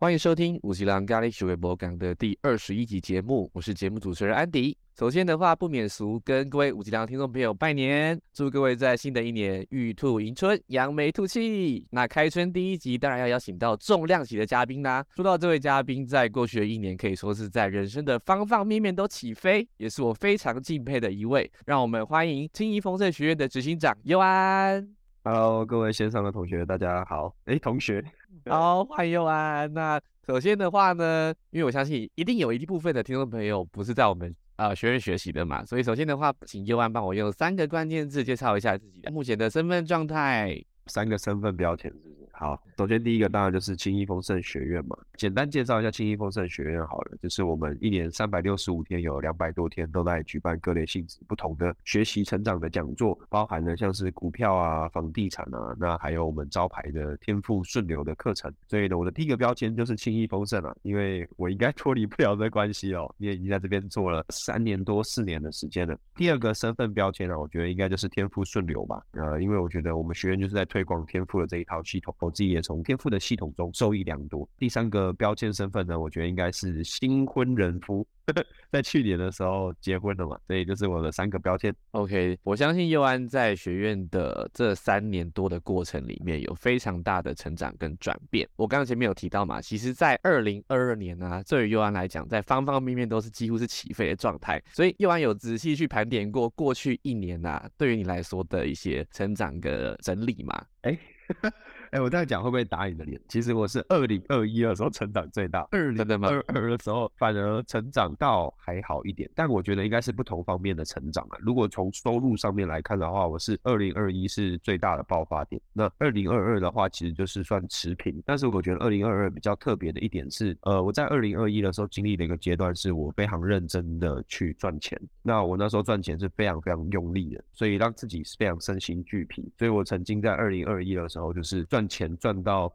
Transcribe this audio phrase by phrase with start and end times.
[0.00, 4.78] 欢迎收听五七郎咖喱学微博港的第二十一集节目，我是节目主持人安迪。
[4.96, 11.84] 首先的话，不免俗，跟各位五七郎听众朋友拜年，祝各位在新的一年玉兔迎春，扬眉吐气。
[11.90, 15.04] 那开春第一集当然要邀请到重量级的嘉宾啦。
[15.16, 21.50] 说到这位嘉宾，在过去的一年可以说是在人生的方方面面都起飞，也是我非常敬佩的一位。
[21.66, 24.97] 让我们欢迎青衣丰盛学院的执行长尤安。
[25.24, 27.34] Hello，各位线上的同学，大家好。
[27.46, 28.02] 哎，同学。
[28.46, 29.70] 好，欢迎又安。
[29.74, 40.62] 那首先的话呢，因为我相信一定有一部分的听众朋友不是在我们呃学院学习的嘛，所以首先的话，请佑安帮我用三个关键字介绍一下自己的目前的身份状态。
[40.86, 41.92] 三个身份标签。
[42.38, 44.96] 好，首先第一个当然就是青衣丰盛学院嘛。
[45.16, 58.54] 简单介绍一下青衣丰盛学院好了，就是我们一年三百六十五天，有两百多天都在举办各类性质不同的学习成长的讲座，包含了像是股票啊、房地产啊，那还有我们招牌的天赋顺流的课程。
[58.68, 65.98] 所以呢，我的第一个标签就是青衣丰盛啊，因为我应该脱离不了这关系哦，因为已经在这边做了三年多四年的时间了。
[66.14, 69.02] 第二个身份标签呢，我觉得应该就是天赋顺流吧。
[69.14, 73.08] 呃，因为我觉得我们学院就是在推广天赋的这一套系统，我自己也从天赋。
[73.08, 74.46] 的系统中受益良多。
[74.58, 78.06] 第三个标签身份呢，我觉得应该是新婚人夫，
[78.70, 81.74] 在去年的时候结婚了嘛，所以就是我的三个标签。
[81.92, 88.46] OK，我相信佑安在学院的这三年多的过程里面有非常大的成长跟转变。
[88.56, 94.62] 我刚刚前面有提到嘛，其实，在二零二二年呢，对于佑安来讲，在方方面面都是几乎是起飞的状态。
[94.74, 100.62] 所以佑安有仔细去盘点过过去一年呐，对于你来说的一些成长的整理吗？
[100.82, 100.98] 哎。
[101.90, 103.18] 哎，我这样讲会不会打你的脸？
[103.28, 109.30] 其实我是二零二一的时候成长最大，二零二二的时候反而成长到还好一点。
[109.34, 111.38] 但我觉得应该是不同方面的成长啊。
[111.40, 115.60] 如果从收入上面来看的话，我是二零二一是最大的爆发点。
[115.72, 118.22] 那二零二二的话，其实就是算持平。
[118.26, 125.00] 但是我觉得二零二二比较特别的一点是，呃，我在二零二一的时候经历的一个阶段，是我非常认真的去赚钱。
[125.22, 129.50] 那我那时候赚钱是非常非常用力的，所以让自己是非常身心俱疲。
[129.56, 131.77] 所以我曾经在二零二一的时候就是赚。
[131.78, 132.72] 赚钱赚到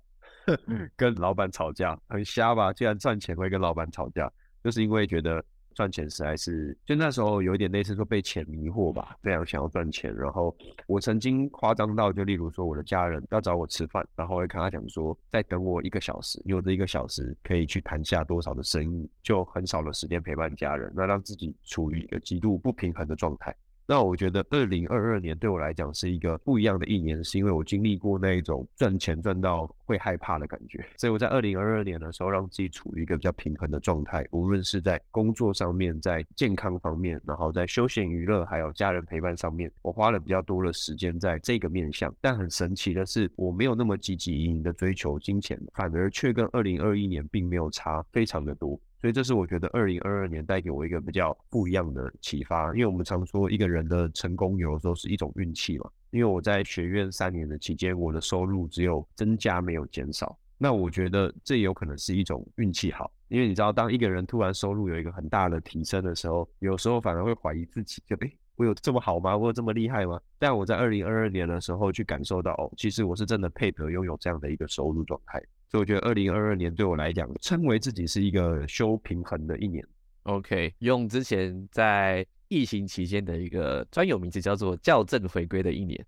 [0.96, 2.72] 跟老板吵架，很瞎吧？
[2.72, 4.32] 既然赚钱会跟老板吵架，
[4.64, 5.44] 就是因为觉得
[5.76, 10.16] 赚钱实在是，就那时候有一点类似说被钱迷惑吧，非常想要赚钱。
[10.16, 10.56] 然后
[10.88, 23.54] 我曾经夸张到，就例如说我的家人要找我吃饭，然后会跟他讲说，再等我一个小时，有这一个小时可以去谈下多少的生意，就很少的时间陪伴家人，那让自己处于一个极度不平衡的状态。
[23.86, 42.14] 那我觉得二零二二年对我来讲是一个不一样的一年，是因为我经历过那一种赚钱赚到会害怕的感觉，所以我在二零二二年的时候让自己处于一个比较平衡的状态，无论是在工作上面，在健康方面，然后在休闲娱乐还有家人陪伴上面，我花了比较多的时间在这个面向。
[42.22, 48.80] 但很神奇的是，我没有那么积极营营的追求金钱，反而却跟二零二一年并没有差非常的多。
[49.04, 55.92] 所以这是我觉得二零二二年带给我一个比较不一样的启发，因为我们常说一个人的成功有的时候是一种运气嘛。
[56.12, 63.12] 因为我在学院三年的期间，我的收入只有增加没有减少，那我觉得这有可能是一种运气好。
[63.28, 69.36] 因为你知道，当一个人突然收入有一个很大的提升的时候，有时候反而会怀疑自己，就诶，我有这么好吗？
[69.36, 70.20] 我有这么厉害吗？
[70.38, 75.42] 但我在二零二二年的时候去感受到，哦，其实我是真的配得拥有这样的一个收入状态。
[75.70, 79.84] 所以我觉得二零二二年对我来讲，称为自己是一个修平衡的一年。
[80.24, 86.06] OK，用之前在疫情期间的一个专有名词叫做校正回归的一年。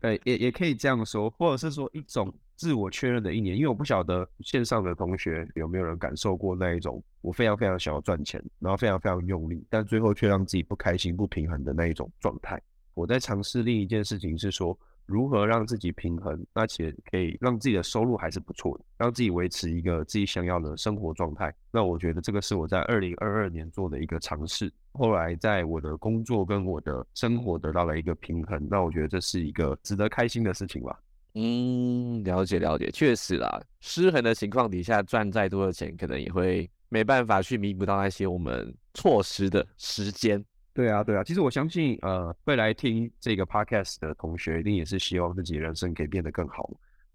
[0.00, 3.56] 对，也也可以这样说，或者是说一种自我确认的一年。
[3.56, 12.60] 因为我不晓得线上的同学有没有人感受过那一种，我非常非常想要赚钱，然后非常非常用力，但最后却让自己不开心、不平衡的那一种状态。
[12.94, 14.78] 我在尝试另一件事情是说。
[15.10, 16.46] 如何让自己平衡？
[16.54, 21.52] 那且可以让自己的收入还是不错的，让自己维持一个自己想要的生活状态。
[21.72, 24.72] 那我觉得这个是我在二零二二年做的一个尝试。
[24.92, 30.98] 后来在我的工作跟我的生活得到了一个平衡，那我觉得这是一个值得开心的事情吧。
[31.34, 40.44] 嗯，了解了解，确实啦，失衡的情况底下赚再多的钱，可能也会没办法去弥补到那些我们错失的时间。
[40.72, 46.70] 对啊，对啊，其实我相信，呃，会来听这个 podcast 的同学，一定也是希望自己人生可以变得更好。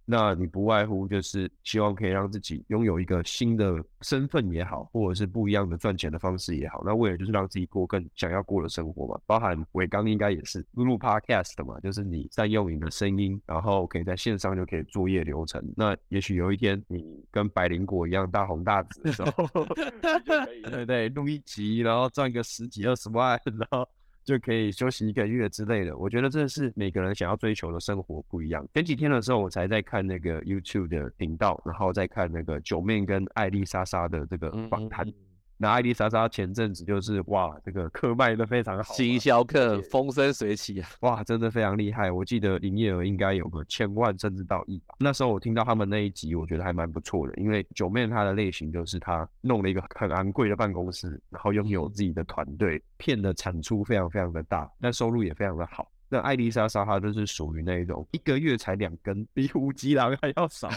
[0.05, 9.19] 那你不外乎就是希望可以让自己拥有一个新的身份也好，或者是不一样的赚钱的方式也好，那为了就是让自己过更想要过的生活嘛。
[9.25, 15.61] 包含伟刚应该也是录 podcast 的嘛，就是你善用你的声音，然后可以在线上就可以作业流程。
[15.75, 19.65] 那也许有一天你跟百灵果一样大红大紫的时候，
[20.69, 23.87] 对对，录一集然后赚个十几二十万，然后。
[24.25, 25.95] 就可以休息一个月之类的。
[25.95, 28.67] 我觉得这是每个人想要追求的生活不一样。
[28.73, 35.05] 前几天的时候，我才在看那个 YouTube 的频道，然后再看那个九妹跟艾丽莎莎的这个访谈。
[35.57, 42.11] 那艾丽莎莎前阵子就是哇，这个课卖的非常好，行销课风生水起啊，哇，真的非常厉害。
[42.11, 44.95] 我记得营业额应该有个千万甚至到亿吧。
[44.99, 55.89] 那时候我听到他们那一集，我觉得还蛮不错的，因为九妹她的类型就是她弄了一个很昂贵的办公室，然后拥有自己的团队，片的产出非常非常的大，但收入也非常的好。
[56.09, 60.69] 那艾丽莎莎她就是属于那一种一个月才两根，比五吉郎还要少，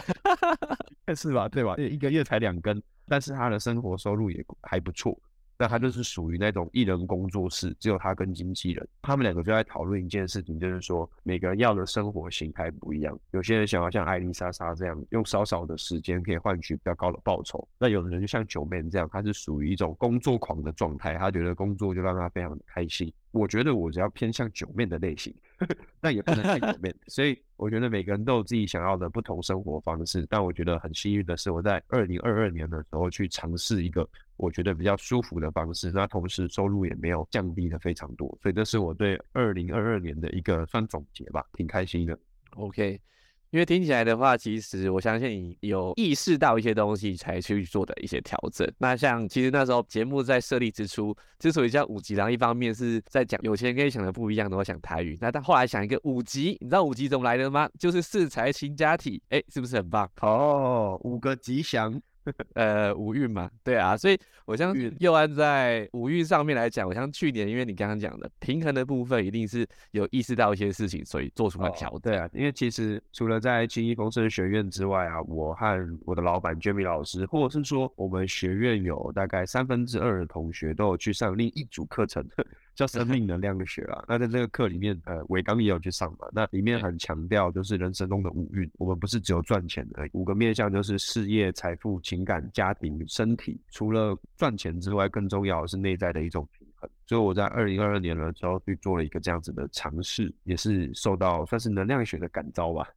[1.15, 1.49] 是吧？
[1.49, 1.75] 对吧？
[1.77, 2.81] 一个月才两根。
[3.09, 5.19] 但是他的生活收入也还不错，
[5.57, 13.19] 那他就是属于那种艺人工作室，只有他跟经纪人，他们两个就在讨论一件事情，就是说每个人要的生活形态不一样。
[13.31, 23.11] 有些人想要像艾丽莎莎这样，用少少的时间可以换取比较高的报酬；那有的人就像九妹这样，他是属于一种工作狂的状态，他觉得工作就让他非常的开心。
[23.31, 25.33] 我觉得我只要偏向九面的类型，
[26.01, 30.25] 但也不能太九面，所以我觉得每个人都有自己想要的不同生活方式。
[30.29, 42.17] 但我觉得很幸运的是，我在二零二二年的时候去尝试一个我觉得比较舒服的方式，那同时收入也没有降低的非常多，所以这是我对二零二二年的一个算总结吧，挺开心的。
[42.55, 42.99] OK。
[43.51, 48.69] 因为听起来的话，其实我相信你有意识到一些东西才去做的一些调整。
[48.77, 55.17] 那像其实那时候节目在设立之初，之所以叫五级，然后一方面是在讲有钱人跟你想的不一样的，我想台语。
[55.19, 57.67] 那但后来想一个五级，你知道五级怎么来的吗？
[57.79, 60.09] 就是四财星家体，哎，是不是很棒？
[60.21, 61.99] 哦，五个吉祥。
[62.53, 71.99] 呃，五运嘛，对啊，所以我相信又按在五运上面来讲，我像去年，因为你刚刚讲的平衡的部分，一定是有意识到一些事情，所以做出了调整。
[72.01, 82.25] 对啊，因为其实除了在青衣风声学院之外啊，我和我的老板 Jamie 老师，或者是说我们学院有大概三分之二的同学都有去上另一组课程。
[82.79, 86.29] 叫生命能量学啊，那在这个课里面，呃，伟刚也有去上嘛。
[86.31, 93.59] 那里面很强调就是人生中的五运，我们不是只有赚钱的五个面向，就是事业、财富、情感、家庭、身体。
[93.69, 96.89] 除了赚钱之外，更重要的是内在的一种平衡。
[97.05, 102.87] 所以我在二零二二年的时候去做了一个这样子的尝试，也是受到算是能量学的感召吧。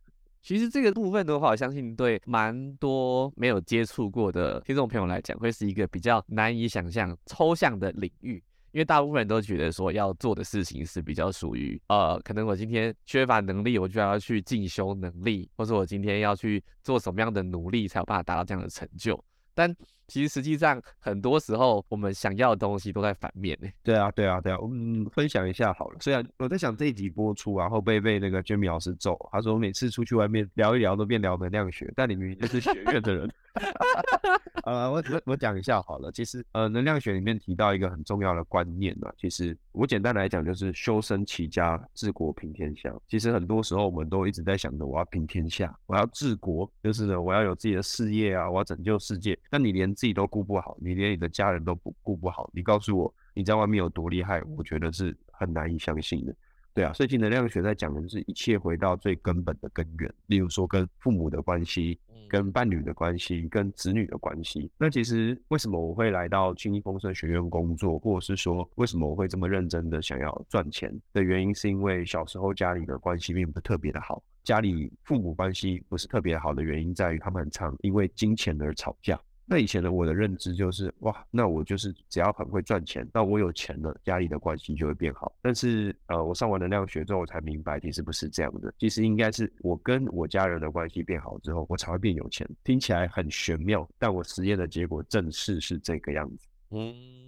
[0.43, 8.41] 其实这个部分的话，我相信对蛮多没有接触过的听众朋友来讲，会是一个比较难以想象、抽象的领域。
[8.73, 19.23] 因为大部分人都觉得说要做的事情是比较属于呃，可能我今天缺乏能力，我就要去进修能力，或者我今天要去做什么样的努力才有办法达到这样的成就。
[19.55, 19.71] 但
[20.09, 23.69] 其实实际上很多时候我们想要的东西都在反面呢。
[23.83, 24.57] 对啊，对啊，对啊。
[24.63, 25.99] 嗯，分享一下好了。
[26.01, 29.19] 虽然我在想这一集播出啊，会不会被那个 Jamie 老师揍？
[29.31, 33.31] 他说每次出去外面聊一聊都变聊能量学，但你明明就是学院的人。
[34.65, 36.11] 呃，我我我讲一下好了。
[36.13, 39.11] 其实，呃，能量学里面提到一个很重要的观念呢。
[39.19, 42.95] 其实我简单来讲，就是修身齐家治国平天下。
[43.07, 49.39] 其实很多时候我们都一直在想着，我要平天下，我要治国，就是呢，我要有自己的事业啊，我要拯救世界。
[49.51, 54.43] 但你连自己都顾不好，你连你的家人都不顾不好，你告诉我你在外面有多厉害？
[54.57, 56.35] 我觉得是很难以相信的。
[56.75, 61.99] 对啊，所以能量学在讲的就是一切回到最根本的根源，例如说跟父母的关系。
[62.29, 64.71] 跟伴侣的关系，跟子女的关系。
[64.79, 79.21] 那其实为什么我会来到青衣丰盛学院工作，或者是说为什么我会这么认真的想要赚钱的原因，是因为小时候家里的关系并不是特别的好，家里父母关系不是特别好的原因在于他们常因为金钱而吵架。
[79.45, 85.33] 那以前的我的认知就是，哇，那我就是只要很会赚钱，那我有钱了，家里的关系就会变好。
[85.43, 88.73] 但是，呃，我上完能量学之后，我才明白，其实不是这样的。
[88.79, 92.49] 其实应该是我跟我家人的关系变好之后，我才会变有钱。
[92.65, 96.47] 听起来很玄妙，但我实验的结果正是是这个样子。
[96.71, 97.22] 嗯。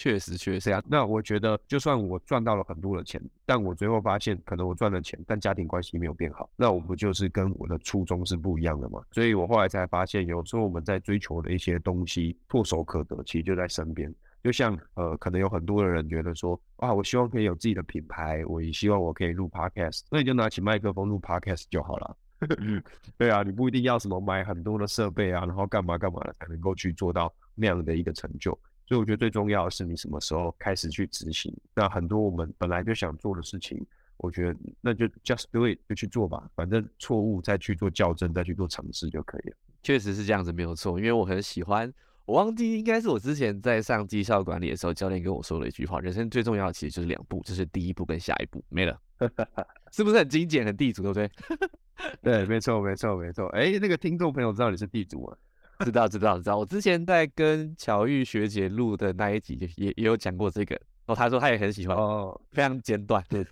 [0.00, 0.82] 确实，确实啊。
[0.88, 9.02] 那我觉得，就算我赚到了很多的钱，但我最后发现，可能我赚了钱，但家庭关系没有变好，那我不就是跟我的初衷是不一样的吗？
[9.12, 14.10] 所以我后来才发现，有时候我们在追求的一些东西唾手可得，其实就在身边。
[14.42, 22.16] 就像呃，可能有很多的人觉得说，啊，我希望可以有自己的品牌，我也希望我可以录 podcast，那你就拿起麦克风录 podcast 就好了。
[23.18, 28.58] 对啊，你不一定要什么买很多的设备啊，然后干嘛干嘛的才能够去做到那样的一个成就。
[28.90, 31.56] 所以我觉得最重要的是你什么时候开始去执行。
[31.72, 33.80] 那很多我们本来就想做的事情，
[34.16, 39.56] 我觉得那就 just do it 就去做吧，反正错误再去做校正，再去做尝试就可以了。
[39.80, 40.98] 确实是这样子，没有错。
[40.98, 41.94] 因为我很喜欢，
[42.24, 49.00] 我忘记应该是我之前在上绩效管理的时候，教练跟我说了一句话：人生最重要的其实就是两步，就是第一步跟下一步，没了，
[49.94, 51.30] 是不是很精简、很地主，对不对？
[52.20, 53.46] 对，没错，没错，没错。
[53.50, 55.36] 哎，那个听众朋友知道你是地主吗？
[55.84, 60.78] 知道知道知道，我之前在跟巧玉学姐录的那一集，也也有讲过这个。
[61.06, 63.24] 哦，她说她也很喜欢哦，非常简短。
[63.28, 63.44] 对，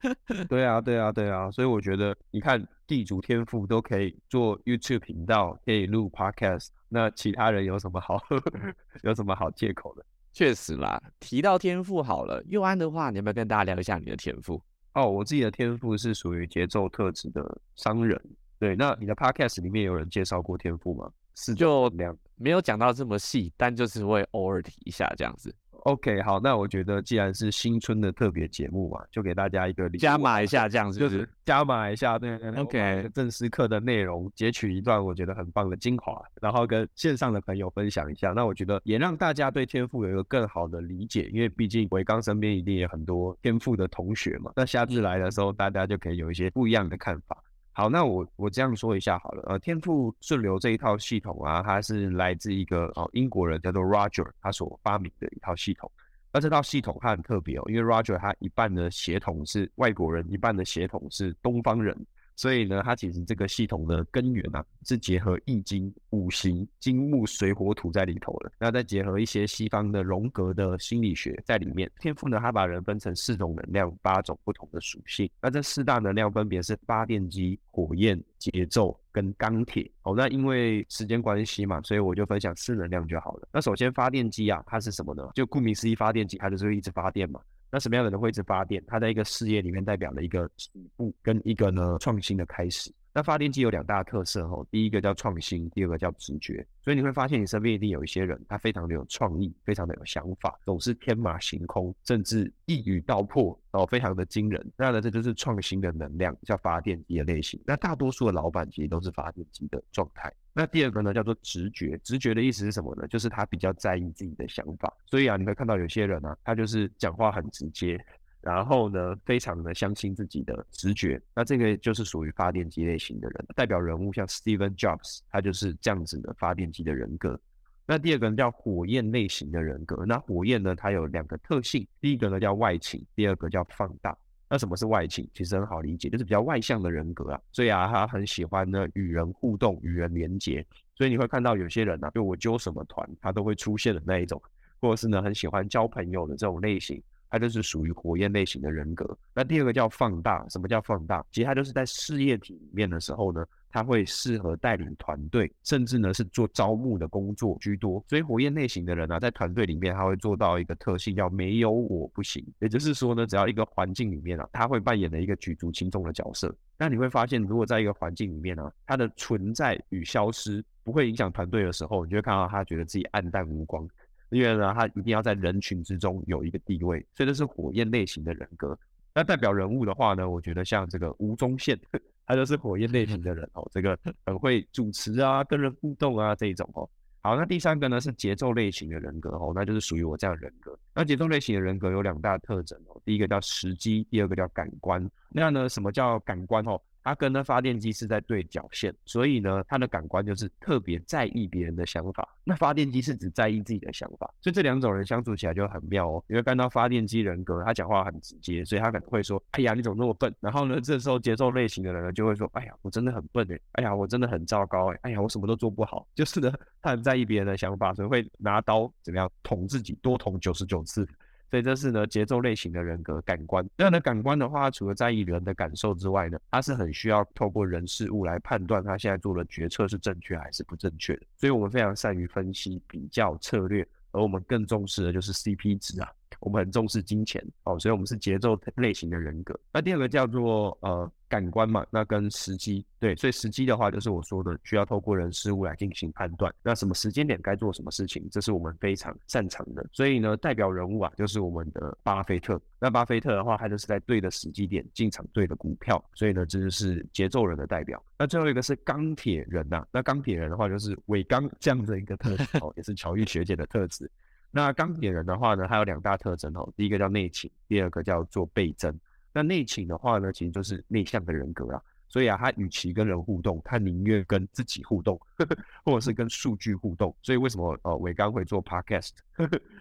[0.48, 1.50] 对啊，对啊，对啊。
[1.50, 8.20] 所以我觉得，你看地主天赋都可以做 YouTube 频道，可以录 Podcast，那其他人有什么好
[9.02, 10.04] 有什么好借口的？
[10.32, 14.60] 确实啦，提到天赋好了，佑安的话，你要不要跟大家聊一下你的天赋？
[14.94, 18.20] 哦，我自己的天赋是属于节奏特质的商人。
[18.58, 21.10] 对，那你的 podcast 里面有人介绍过天赋吗？
[21.34, 25.54] 是就两没有讲到这么细，但就是会偶尔提一下这样子。
[25.84, 32.60] OK，好，那我觉得既然是新春的特别节目嘛，就给大家一个加码一下这样子，就是加码一下，对对对。
[32.62, 38.30] OK，正式课的内容截取一段我觉得很棒的精华，然后跟线上的朋友分享一下。
[38.30, 44.52] 那我觉得也让大家对天赋有一个更好的理解，因为毕竟维刚身边一定有很多天赋的同学嘛。
[44.56, 47.36] 那下次来的时候，大家就可以有一些不一样的看法。
[47.76, 55.90] 好，那我我这样说一下好了，呃，天赋顺流这一套系统啊，它是来自一个哦英国人叫做 Roger，他所发明的一套系统。
[56.32, 61.96] 那这套系统它很特别哦，因为 Roger 他一半的血统是外国人，一半的血统是东方人。
[62.36, 68.52] 所以呢，它其实这个系统的根源啊，是结合易经、五行、金木水火土在里头的。
[68.58, 71.90] 那再结合一些西方的荣格的心理学在里面。
[72.00, 75.30] 天赋呢，它把人分成四种能量，八种不同的属性。
[75.40, 79.88] 那这四大能量分别是发电机、火焰、节奏跟钢铁。
[80.02, 83.48] 哦，那因为时间关系嘛，所以我就分享四能量就好了。
[83.52, 85.30] 那首先发电机啊，它是什么呢？
[85.34, 87.40] 就顾名思义，发电机它就是一直发电嘛。
[87.74, 88.80] 那什么样的人会一直发电？
[88.86, 92.88] 他在一个事业里面代表了一个起步跟一个呢创新的开始。
[93.16, 96.66] 那发电机有两大特色哈，第一个叫创新，第二个叫直觉。
[96.82, 104.72] 所以你会发现你身边一定有一些人，他非常的有创意，非常的有想法，总是天马行空，甚至一语道破，哦，非常的惊人。
[104.76, 107.60] 那呢，这就是创新的能量，叫发电机的类型。
[107.64, 110.32] 那大多数的老板其实都是发电机的状态。
[110.52, 111.96] 那第二个呢，叫做直觉。
[111.98, 113.06] 直觉的意思是什么呢？
[113.06, 114.92] 就是他比较在意自己的想法。
[115.06, 117.96] 所以啊，你会看到有些人呢，他就是讲话很直接。
[118.44, 127.40] 然后呢，非常的相信自己的直觉，那这个就是属于发电机类型的人，代表人物像 Steven Jobs，他就是这样子的发电机的人格。
[127.86, 134.14] 那第二个叫火焰类型的人格，那火焰呢，它有两个特性，第一个呢叫外倾，第二个叫放大。
[134.48, 135.26] 那什么是外倾？
[135.32, 140.64] 其实很好理解，就是比较外向的人格啊，所以啊，他很喜欢呢与人互动、与人连接。
[140.94, 144.40] 所以你会看到有些人呢，就我揪什么团，他都会出现的那一种，
[144.80, 147.02] 或者是呢很喜欢交朋友的这种类型。
[147.34, 149.18] 它就是属于火焰类型的人格。
[149.34, 151.24] 那第二个叫放大，什么叫放大？
[151.32, 158.04] 其实它就是在事业体里面的时候呢，它会适合带领团队，甚至呢是做招募的工作居多。
[158.08, 162.40] 所以火焰类型的人呢，在团队里面他会做到一个特性，叫没有我不行。
[162.60, 166.54] 也就是说呢，只要一个环境里面啊，他会扮演的一个举足轻重的角色。
[166.78, 173.88] 那你会发现，如果在一个环境里面呢，他的存在与消失不会影响团队的时候，你就会看到他觉得自己暗淡无光。
[174.34, 178.76] 因为呢，他一定要在人群之中有一个地位，所以这是火焰类型的人格。
[179.14, 181.78] 那代表人物的话呢，我觉得像这个吴宗宪，
[182.26, 186.88] 他就是火焰类型的人哦，这个很会主持啊，跟人互动啊这一种哦。
[187.20, 190.76] 好，那第三个呢是节奏类型的人格哦，那就是属于我这样人格。
[190.92, 195.08] 那节奏类型的人格有两大特征哦，第一个叫时机，第二个叫感官。
[195.30, 196.80] 那呢，什么叫感官哦？
[197.04, 202.26] 它跟呢发电机是在对角线，所以呢，它的感官就是特别在意别人的想法。
[202.42, 206.24] 那发电机是只在意自己的想法，所以这两种人相处起来就很妙哦。
[206.26, 221.06] 你会看到发电机人格，他讲话很直接，所以他可能会说：“哎呀，你怎么那么笨？”然后呢，这时候节奏类型的人呢就会说：“哎呀，我真的很笨哎，哎呀，我真的很糟糕哎，哎呀，我什么都做不好。”就是呢，他很在意别人的想法，所以会拿刀怎么样捅自己，多捅九十九次。
[221.54, 223.64] 所以这是呢节奏类型的人格感官。
[223.76, 231.22] 这样的感官的话，除了在意人的感受之外呢，它是很需要透过人事物来判断他现在做的决策是正确还是不正确的。
[231.36, 236.10] 所以我们非常善于分析、比较策略，而我们更重视的就是 CP 值啊。
[236.40, 239.58] 我们很重视金钱哦，所以我们是节奏类型的人格。
[239.72, 246.54] 那第二个叫做呃感官嘛，那跟时机对，所以时机的话就是我说的需要透过人事物来进行判断。
[246.62, 249.84] 那什么时间点该做什么事情，这是我们非常擅长的。
[249.92, 252.60] 所以呢，代表人物啊就是我们的巴菲特。
[252.78, 258.02] 那巴菲特的话，他就是在对的时机点进场对的股票，所以呢，这就是节奏人的代表。
[258.18, 264.10] 那最后一个是钢铁人呐，那钢铁人的话就是伟刚这样的一个特质 哦，也是乔玉学姐的特质。
[264.56, 268.96] 那钢铁人的话呢，它有两大特征哦，第一个叫内倾，第二个叫做倍增。
[269.32, 277.12] 那内倾的话呢，其实就是内向的人格啊，所以啊，他与其跟人互动，他宁愿跟自己互动呵呵， 或者是跟数据互动。
[277.20, 279.10] 所以为什么呃伟刚会做 podcast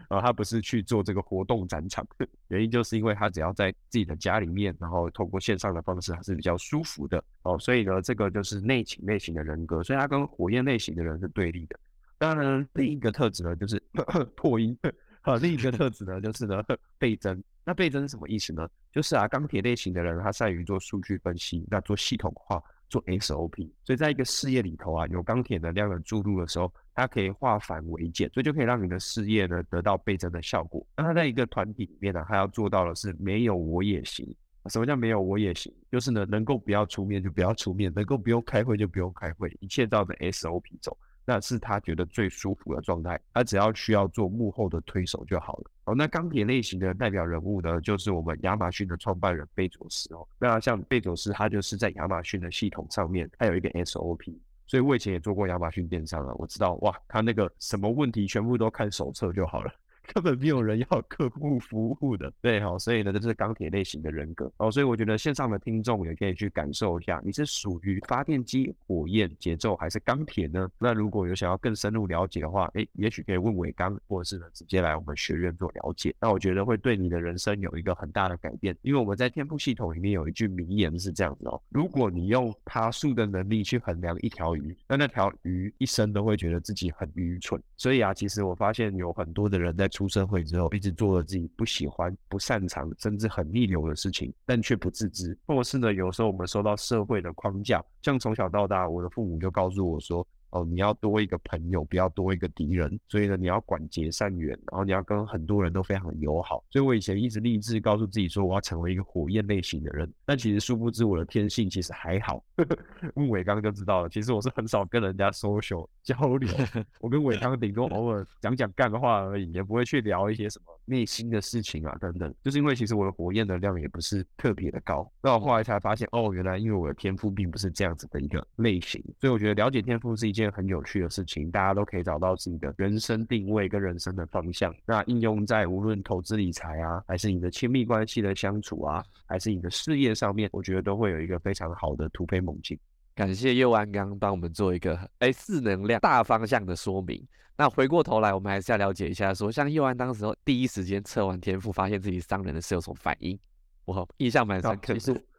[0.08, 0.20] 啊？
[0.26, 2.04] 他不是去做这个活动展场，
[2.48, 7.60] 原因就是因为他只要在自己的家里面，然后透过线上的方式，还是比较舒服的哦。
[7.60, 11.80] 所以呢，这个就是内倾类型的人格，所以他跟火焰类型的人是对立的。
[12.24, 13.78] 当然，另一个特质呢，就是
[14.38, 14.78] 破音。
[15.20, 16.64] 好，另一个特质呢，就是呢
[16.98, 17.44] 倍增。
[17.66, 18.66] 那倍增是什么意思呢？
[18.94, 23.70] 就是啊，钢铁类型的人，他善于做数据分析，那做系统化，做 SOP。
[23.84, 30.86] 所以在一个事业里头啊，有钢铁能量的注入的时候，它可以化繁为简，所以就可以让你的事业呢得到倍增的效果。
[30.96, 34.34] 那他在一个团体里面呢，他要做到的是没有我也行。
[34.70, 35.74] 什么叫没有我也行？
[35.92, 40.98] 就是呢，能够不要出面就不要出面，能够不用开会就不用开会，一切照着 SOP 走。
[41.26, 45.72] 那是他觉得最舒服的状态，他只要需要做幕后的推手就好了。
[45.86, 50.28] 哦，那钢铁类型的代表人物呢，就是我们亚马逊的创办人贝佐斯哦。
[50.40, 59.72] 那像贝佐斯，他就是在亚马逊的系统上面，他有一个 SOP，所以我以前也做过亚马逊电商啊，我知道哇，他那个什么问题全部都看手册就好了。
[60.12, 70.70] 根本没有人要客户服务的，对哈，所以呢，这是钢铁类型的人格哦，所以我觉得线上的听众也可以去感受一下，你是属于发电机、火焰、节奏还是钢铁呢？
[70.78, 76.14] 那如果有想要更深入了解的话，哎，也许可以问伟刚，或者是呢直接来我们学院做了解。
[76.20, 87.62] 那我觉得会对你的人生有一个很大的改变，因为我们在天赋系统里面有一句名言是这样子哦：如果你用爬树的能力去衡量一条鱼，那那条鱼一生都会觉得自己很愚蠢。
[87.78, 95.38] 所以啊，其实我发现有很多的人在出社会之后，一直做了自己不喜欢、不擅长，甚至很逆流的事情，但却不自知。
[95.46, 100.28] 或是呢，有时候我们受到社会的框架，像从小到大，我的父母就告诉我说。
[100.54, 103.00] 哦，你要多一个朋友，不要多一个敌人。
[103.08, 106.64] 所以呢，你要广结善缘，然后你要跟很多人都非常友好。
[106.70, 110.08] 所以我以前一直立志告诉自己说，我要成为一个火焰类型的人。
[110.26, 112.44] 但其实殊不知我的天性其实还好。
[113.16, 116.50] 问伟刚就知道了，其实我是很少跟人家 social 交流。
[117.02, 122.32] 我跟伟刚顶多偶尔讲讲干话而已，也不会去聊一些什么内心的事情啊等等。
[122.44, 125.12] 就是因为其实我的火焰能量也不是特别的高。
[125.20, 129.04] 那我后来才发现，哦，原来因为我的天赋并不是这样子的一个类型。
[129.20, 130.43] 所以我觉得了解天赋是一件。
[130.44, 134.74] 件很有趣的事情，大家都可以找到自己的人生定位跟人生的方向。
[134.86, 142.78] 那应用在无论投资理财啊，还是你的亲密关系的相处啊，还是你的事业上面，我觉得都会有一个非常好的突飞猛进。
[143.16, 147.26] 感谢佑安刚帮我们做一个哎四能量大方向的说明。
[147.56, 153.40] 那回过头来，我们还是要了解一下，说像佑安当时候第一时间测完天赋，发现自己伤人的是有什么反应？
[153.86, 154.96] 我印象蛮深刻，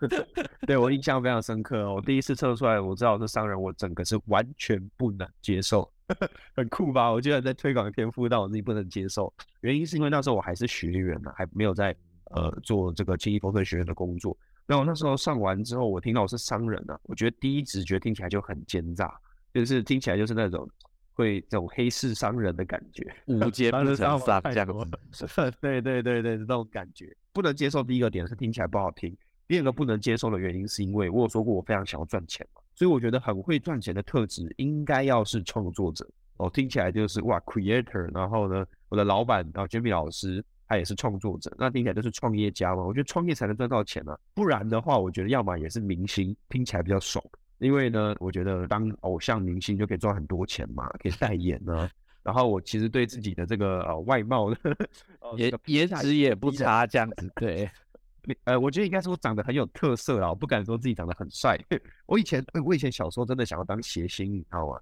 [0.66, 1.92] 对我印象非常深刻。
[1.92, 5.90] 我第一次测出来，我知道是商人，我整个是完全不能接受，
[6.54, 7.10] 很酷吧？
[7.10, 9.32] 我居然在推广天赋，但我自己不能接受。
[9.60, 11.96] 原因是因为那时候我还是学员呢，还没有在
[12.34, 14.36] 呃做这个轻易丰盛学院的工作。
[14.66, 19.12] 那我那时候上完之后，我听到我是商人呢，我觉得第一直觉听起来就很奸诈，
[19.52, 20.68] 就是听起来就是那种。
[21.14, 24.66] 会这种黑市商人的感觉，无奸不成商这样
[25.12, 25.26] 子，
[25.60, 27.82] 对对对对，那种感觉不能接受。
[27.82, 38.12] 第一个点是听起来不好听，第二个不能接受的原因是因为我有说过我非常想要赚钱嘛，所以我觉得很会赚钱的特质应该要是创作者哦，听起来就是哇，creator。
[38.12, 42.82] 然后呢，我的老板然后，Jamie 老师他也是创作者，那听起来就是创业家嘛。
[42.82, 47.24] 我觉得创业才能赚到钱啊，不然的话，我觉得要么也是明星，听起来比较爽。
[47.64, 51.88] 因为呢，我觉得当偶像明星就可以赚很多钱嘛，可以代言呢。
[52.22, 54.58] 然后我其实对自己的这个呃外貌的
[55.36, 57.70] 颜颜值也不差，这样子对。
[58.44, 61.58] 呃，我觉得应该是我长得很有特色啦，我不敢说自己长得很帅。
[62.06, 64.78] 我以前我以前小时候真的想要当谐星，你知道吗？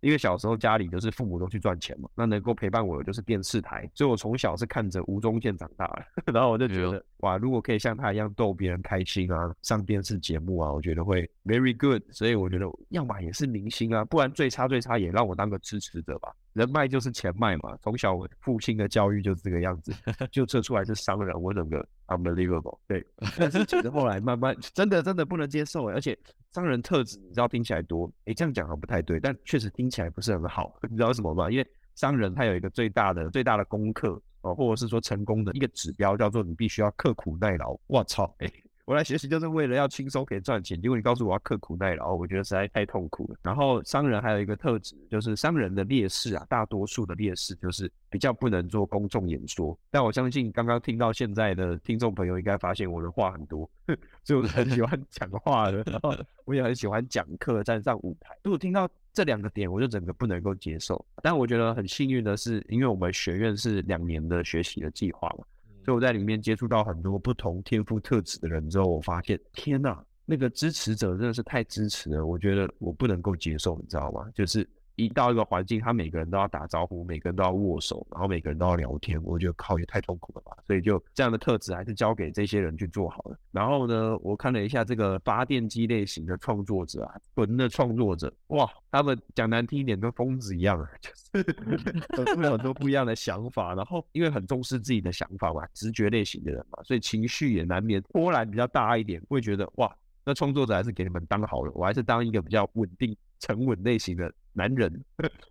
[0.00, 5.86] 因为小时候家里就是父母都去赚钱嘛，那能够陪伴我的就是电视台，所以我从小是看着吴宗宪长大
[6.26, 16.32] 的， 然后我就觉得哇，如果可以像他一样逗别人开心啊，上电视节目啊，我觉得会 very good，所以我觉得要么也是明星啊，不然最差最差也让我当个支持者吧。
[16.52, 19.92] 人脉就是钱脉嘛，从小父亲的教育就是这个样子，
[20.32, 22.76] 就测出来是商人，我整个 unbelievable。
[22.88, 23.04] 对，
[23.38, 26.18] 但是其实后来慢慢真的真的不能接受，而且
[26.52, 31.48] 商人特质你知道听起来多，哎这样讲好像不太对，但确实听起来不是很好，你知道为什么吗？
[31.48, 37.78] 因为商人他有一个最大的最大的功课哦，或者是说成功的一个指标叫做你必须要刻苦耐劳。
[37.86, 38.50] 我操，哎。
[38.86, 43.38] 我来学习就是为了要轻松可以赚钱，结果你告诉我要刻苦耐劳，我觉得实在太痛苦了。
[43.40, 49.78] 然后商人还有一个特质，就是商人的劣势啊，大多数的劣势就是比较不能做公众演说。
[49.92, 53.70] 但我相信刚刚听到现在的听众朋友应该发现我的话很多，
[54.24, 56.12] 所以我很喜欢讲话的，然后
[56.44, 58.36] 我也很喜欢讲课站上舞台。
[58.42, 61.04] 如果听到这两个点，我就整个不能够接受。
[61.22, 65.44] 但我觉得很幸运的是，因为我们学院是两年的学习的计划嘛。
[65.84, 74.28] 所以我在里面接触到很多不同天赋特质的人之后，我发现天哪，那个支持者真的是太支持了，我觉得我不能够接受，你知道吗？
[74.34, 74.68] 就是
[75.00, 80.56] 一到一个环境，他每个人都要打招呼，每个人都要握手，然后每个人都要聊天，我觉得靠也太痛苦了吧。
[80.66, 83.38] 所以就这样的特质还是交给这些人去做好了。
[83.50, 93.74] 然后呢，我看了一下这个发电机类型的创作者啊，纯的创作者，哇，他们讲难听一点跟疯子一样啊， 就是 有很多不一样的想法。
[93.74, 105.04] 然后因为很重视自己的想法嘛，直觉类型的人嘛，所以情绪也难免波澜比较大一点，会觉得哇，那创作者还是给你们当好了，我还是当一个比较稳定、沉稳类型的男人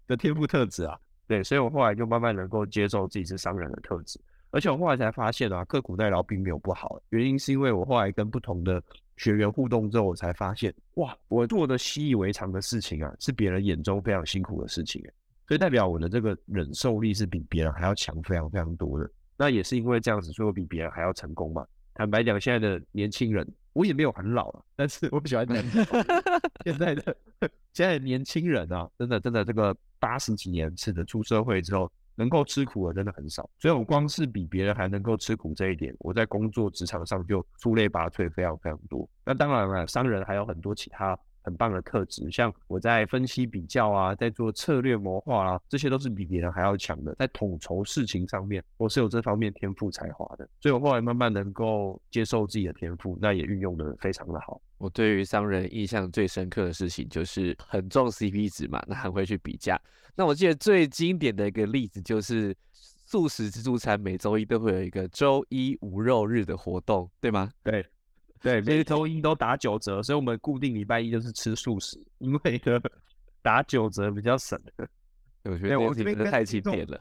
[0.08, 0.98] 的天赋特质啊。
[1.28, 4.20] 对，所以我后来就慢慢能够接受自己是商人的特质。
[4.52, 7.00] 而且我后来才发现啊，刻苦耐劳并没有不好。
[7.10, 8.82] 原因是因为我后来跟不同的
[9.18, 15.04] 学员互动之后，我才发现，哇，我做的习以为常的事情啊，是别人眼中非常辛苦的事情。
[15.48, 19.08] 所以代表我的这个忍受力是比别人还要强非常非常多的。
[19.38, 21.64] 那也是因为这样子，所以我比别人还要成功嘛。
[21.94, 23.48] 坦白讲，现在的年轻人，
[23.80, 25.48] 我也没有很老了，但是我不喜欢
[26.66, 27.16] 现在的
[27.74, 31.90] 现在的年轻人啊，真的真的这个八十几年次的出社会之后。
[32.16, 39.10] 能够吃苦的真的很少，所以我光是比别人还能够吃苦这一点，我在工作职场上就出类拔萃非常非常多。
[39.24, 41.18] 那当然了，商人还有很多其他
[41.50, 47.16] 很棒的特质，像我在分析比较啊，在做策略谋划啊，这些都是比别人还要强的。
[47.16, 54.62] 在统筹事情上面，我是有这方面天赋才华的，所以我后来慢慢能够接受自己的天赋，那也运用的非常的好。
[54.78, 59.82] 我对于商人印象最深刻的事情就是很重 CP 值嘛，那还会去比价。
[60.16, 67.50] 那我记得最经典的一个例子就是素食自助餐每周一都会有一个周一无肉日的活动，对吗？
[67.64, 67.86] 对，
[68.42, 72.80] 对，每周一都打九折，所以我们固定礼拜一就是吃素食，因为呢
[73.42, 74.60] 打九折比较省。
[75.44, 77.00] 我觉得我这边太经典了。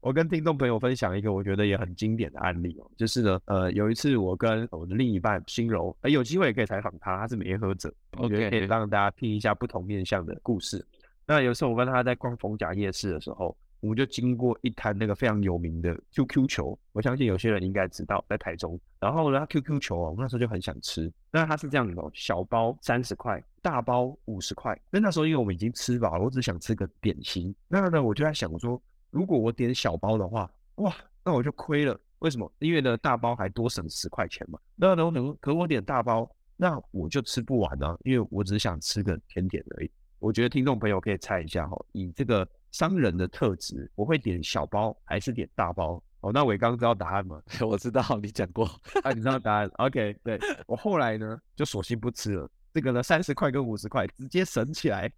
[0.00, 10.86] 我跟听众朋友分享一个我觉得也很经典的案例哦，就是呢，呃，有一次我跟我的另一半心柔，呃，有机会也可以采访他，他是媒合者，我觉得可以让大家听一下不同面向的故事。
[11.26, 18.78] 那有时候我跟他在逛逢甲夜市的时候，我们就经过一摊那个非常有名的 QQ 球，我相信有些人应该知道，在台中。
[18.98, 21.12] 然后呢，QQ 球啊，我那时候就很想吃。
[21.30, 24.78] 那它是这样的，小包三十块，大包五十块。
[24.90, 27.54] 那那时候因为我们已经吃饱了，我只想吃个点心。
[27.68, 31.98] 那呢，我就在想说，如果我点小包的话，哇，那我就亏了。
[32.20, 32.50] 为什么？
[32.60, 34.58] 因为呢，大包还多省十块钱嘛。
[34.74, 39.90] 那呢，可可我点大包，那我就吃不完啊，因为我只想吃个甜点而已。
[40.18, 46.02] 我觉得听众朋友可以猜一下哈，以这个商人的特质，我会点小包还是点大包？
[46.20, 47.40] 哦，那伟刚知道答案吗？
[47.66, 48.66] 我知道，你讲过
[49.02, 49.70] 啊，你知道答案。
[49.78, 52.46] OK，对 我后来呢就索性不吃了。
[52.74, 55.10] 这个呢，三十块跟五十块直接省起来，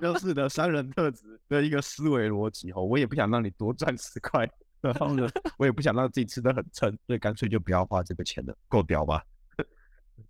[0.00, 2.82] 都是的商人特质的一个思维逻辑哦。
[2.82, 4.50] 我也不想让你多赚十块，
[4.80, 9.22] 然后呢，我也不想让自己吃的很撑，所以干脆就不要花这个钱了，够屌吧？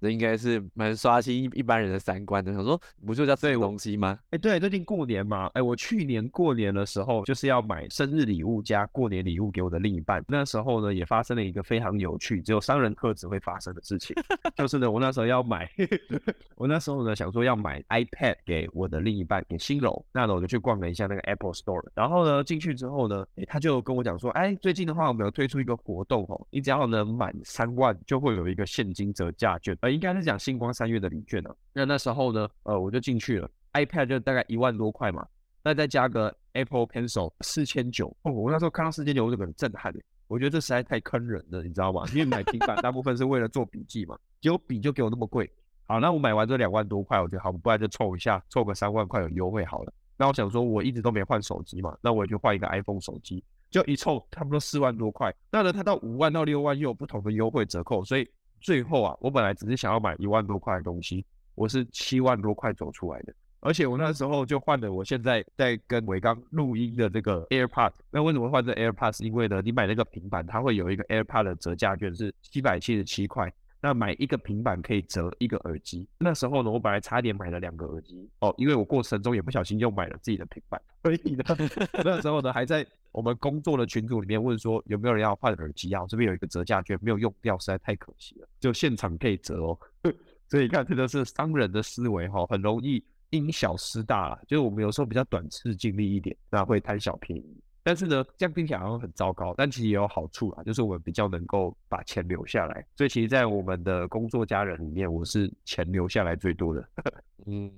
[0.00, 2.52] 这应该是蛮刷新一一般人的三观的。
[2.52, 4.18] 想说，不就叫这种东西吗？
[4.30, 10.24] 哎，对，最近过年嘛，哎，我去年过年的时候就是要买生日礼物加过年礼物给我的另一半。
[10.28, 14.16] 那时候呢，也发生了一个非常有趣，只有商人特质会发生的事情，
[14.56, 15.70] 就是呢，我那时候要买，
[16.56, 20.04] 我那时候呢想说要买 iPad 给我的另一半，给新柔。
[20.12, 29.75] 那呢，我就去逛了一下那个 Apple Store，然后呢进去之后呢，哎，他就跟我讲说，哎，最近的话我们有推出一个活动哦，你只要呢满三万就会有一个现金折价券。
[29.80, 31.50] 呃应该是讲星光三月的礼券呢。
[31.72, 35.26] 那那时候呢，呃，我就进去了，iPad 就大概一万多块嘛，
[35.62, 38.14] 那再加个 Apple Pencil 四千九。
[38.22, 39.94] 哦，我那时候看到四千九，我就很震撼。
[40.28, 42.04] 我觉得这实在太坑人了，你知道吗？
[42.12, 45.48] 因为买平板大部分是为了做笔记嘛，结果笔就给我那么贵。
[45.86, 49.92] 好，那我买完这两万多块，我觉得好，不然就凑一下，凑个三万块有优惠好了。
[50.16, 55.32] 那我想说，我一直都没换手机嘛，那我也就换一个 iPhone 手机，就一凑差不多四万多块。
[55.52, 58.28] 那呢，它到五万到六万又有不同的优惠折扣，所以。
[58.60, 63.34] 最后啊，我本来只是想要买一万多块的东西，我是七万多块走出来的。
[63.60, 67.90] 而且我那时候就换了我现在在跟伟刚录音的这个 AirPod。
[68.10, 69.24] 那为什么换这 AirPod？
[69.24, 73.52] 因为呢，你买那个平板，它会有一个 AirPod 的折价券，是七百七十七块。
[73.80, 76.08] 那买一个平板可以折一个耳机。
[76.18, 80.80] 那时候呢，我本来差点买了两个耳机哦，因为我过程中也不小心又买了自己的平板。
[81.02, 81.44] 所以呢，
[82.04, 86.02] 那时候呢，还在我们工作的群组里面问说有没有人要换耳机啊？
[86.02, 89.78] 我这边有一个折价券没有用掉，实在太可惜了，就现场可以折哦。
[90.48, 97.60] 所以你看，这个是商人的思维哈，很容易因小失大，就是我们有时候比较短视、尽力一点，那会贪小便宜。
[97.86, 102.84] 但是呢，这样听起来好像很糟糕，但其实也有好处啊，就是我们比较能够把钱留下来。
[102.96, 106.84] 所以其实，在我们的工作家人里面，我是钱留下来最多的。
[107.46, 107.70] 嗯，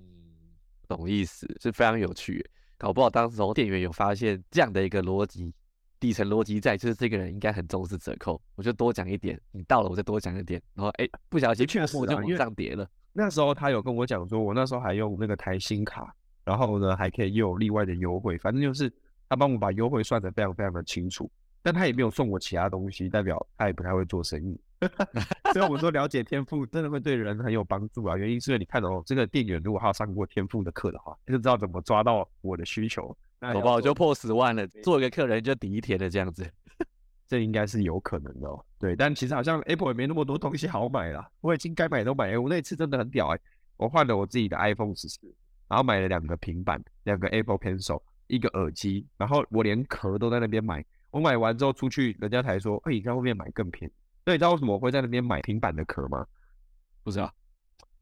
[0.89, 2.43] 懂意思，是非常有趣。
[2.79, 5.53] 搞不好当时候店员有发现这样的一个逻辑，
[6.01, 12.89] 底层逻辑在，就是这个人应该很重视折扣，我就多讲一点，你到了我再多讲一点，然后哎，不小心确实就往上叠了。
[13.13, 16.15] 那时候他有跟我讲说，我那时候还用那个台新卡。
[16.45, 18.91] 然后呢还可以又有另外的优惠，反正就是
[19.29, 21.31] 他帮我把优惠算得非常非常的清楚。
[21.61, 24.59] 但他也没有送我其他东西，代表他也不太会做生意。
[25.53, 28.17] 所以我们说了解天赋真的会对人很有帮助啊。
[28.17, 33.15] 原因是因为你看哦，这个店员如果他有上过天赋的课的话，就知道怎么抓到我的需求。
[33.41, 33.81] 好不好？
[33.81, 36.49] 就破十万了，做一个客人就抵一天的这样子，
[37.27, 38.49] 这应该是有可能的。
[38.49, 41.29] 哦对，但其实好像 Apple 也没那么多东西好买了。
[41.41, 42.41] 我已经该买都买了。
[42.41, 43.41] 我那次真的很屌哎，
[43.77, 45.19] 我换了我自己的 iPhone 十四，
[45.69, 50.85] 然后买了两个平板，两个 Apple Pencil，一个耳机，然后我连壳都在那边买。
[51.11, 53.93] 我买完之后出去，人家才说，哎，你在外面买更便宜。
[54.25, 56.27] 那你知道为什么我会在那边买平板的壳吗？
[57.03, 57.35] 不知道，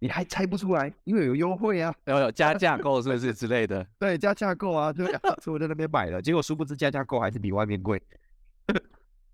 [0.00, 0.92] 你还猜不出来？
[1.04, 3.86] 因为有优惠啊，有有加价购是不是 之类的？
[3.98, 6.20] 对，加价购啊，对啊， 所以我在那边买了。
[6.20, 8.02] 结果殊不知加价购还是比外面贵，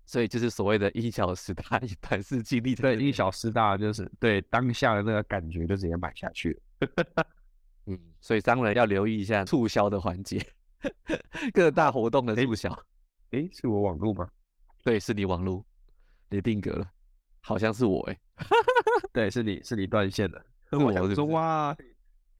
[0.05, 7.25] 所以就是所谓的因小失大一盘是经历对，因小失大就是对当下的那个感觉就直接买下去了。
[7.87, 10.45] 嗯，所以商人要留意一下促销的环节，
[11.53, 12.69] 各大活动的促销。
[13.31, 14.29] 哎，是我网路吗？
[14.83, 15.63] 对，是你网路，
[16.29, 16.87] 你定格了，
[17.41, 18.19] 好像是我哎，
[19.13, 20.43] 对，是你是你断线了。
[20.71, 21.75] 我说哇，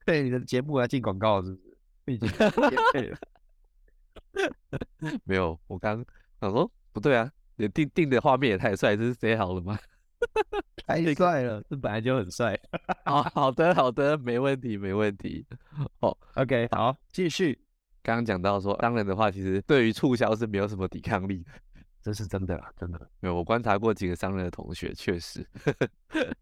[0.06, 2.14] 对你的节目要进广告是不是？
[2.14, 2.30] 已经
[2.94, 3.18] 配了。
[5.24, 6.04] 没有，我刚
[6.42, 9.78] 想说不对啊，你定定的画面也太帅，这是谁好了吗？
[10.86, 12.60] 太帅了，这本来就很帅。
[13.06, 15.46] 好好的好的，没问题没问题。
[16.00, 17.63] 哦，OK，好，继续。
[18.04, 21.52] 刚刚讲到说，商人的话其实对于促销是没有什么抵抗力的，
[22.02, 23.00] 这是真的啦，真的。
[23.22, 25.48] 没有，我观察过几个商人的同学，确实。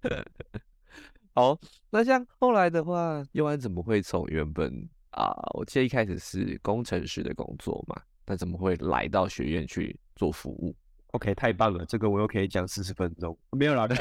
[1.34, 1.58] 好，
[1.91, 10.76] 那像后来的话，佑安怎么会从原本啊，我记得一开始是工程师的工作嘛，那怎么会来到学院去做服务
[11.12, 13.88] ？OK，太棒了，这个我又可以讲四十分钟，没有啦，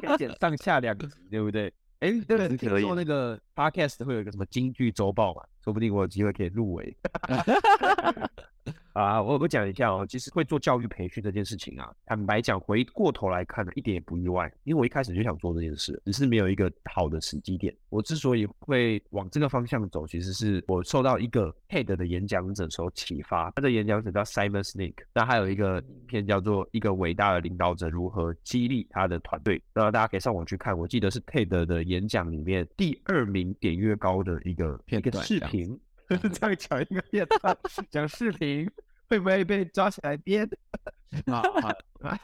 [0.00, 1.72] 可以剪上下两集，对不对？
[2.00, 5.42] 哎，对了，听说那个 Podcast 会有一个什么京剧周报嘛？
[5.68, 6.96] 说不定我有机会可以入围。
[8.92, 17.74] 啊，我我讲一下哦，其实会做教育培训这件事情啊，坦白讲，回过头来看呢，一点也不意外，因为我一开始就想做这件事，只是没有一个好的时机点。
[17.90, 35.78] 我之所以会往这个方向走，其实是我受到一个 TED 的演讲者所启发，他的演讲者叫 Simon Sinek，那还有一个影片叫做《一个伟大的领导者如何激励他的团队》，那大家可以上网去看，我记得是 TED 的演讲里面第二名点阅高的一个片段视频。
[36.32, 37.56] 这样讲一个片段，
[37.90, 38.70] 讲视频
[39.08, 40.48] 会不会被抓起来编？
[41.26, 41.42] 啊
[42.02, 42.18] 啊！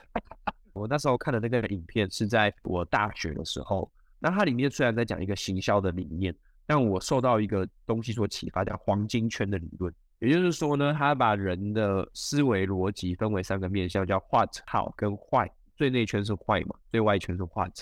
[0.72, 6.34] 我那时候看的那个影片是在我大学的时候，那它里面虽然在讲一个行销的理念，
[6.66, 9.92] 但我受到一个东西所启发，叫黄金圈的理论。
[10.20, 15.48] 也就是说呢，他把人的思维逻辑分为三个面向，叫 what、how 跟 why。
[15.76, 17.72] 最内圈是 why 嘛，最外圈是 what。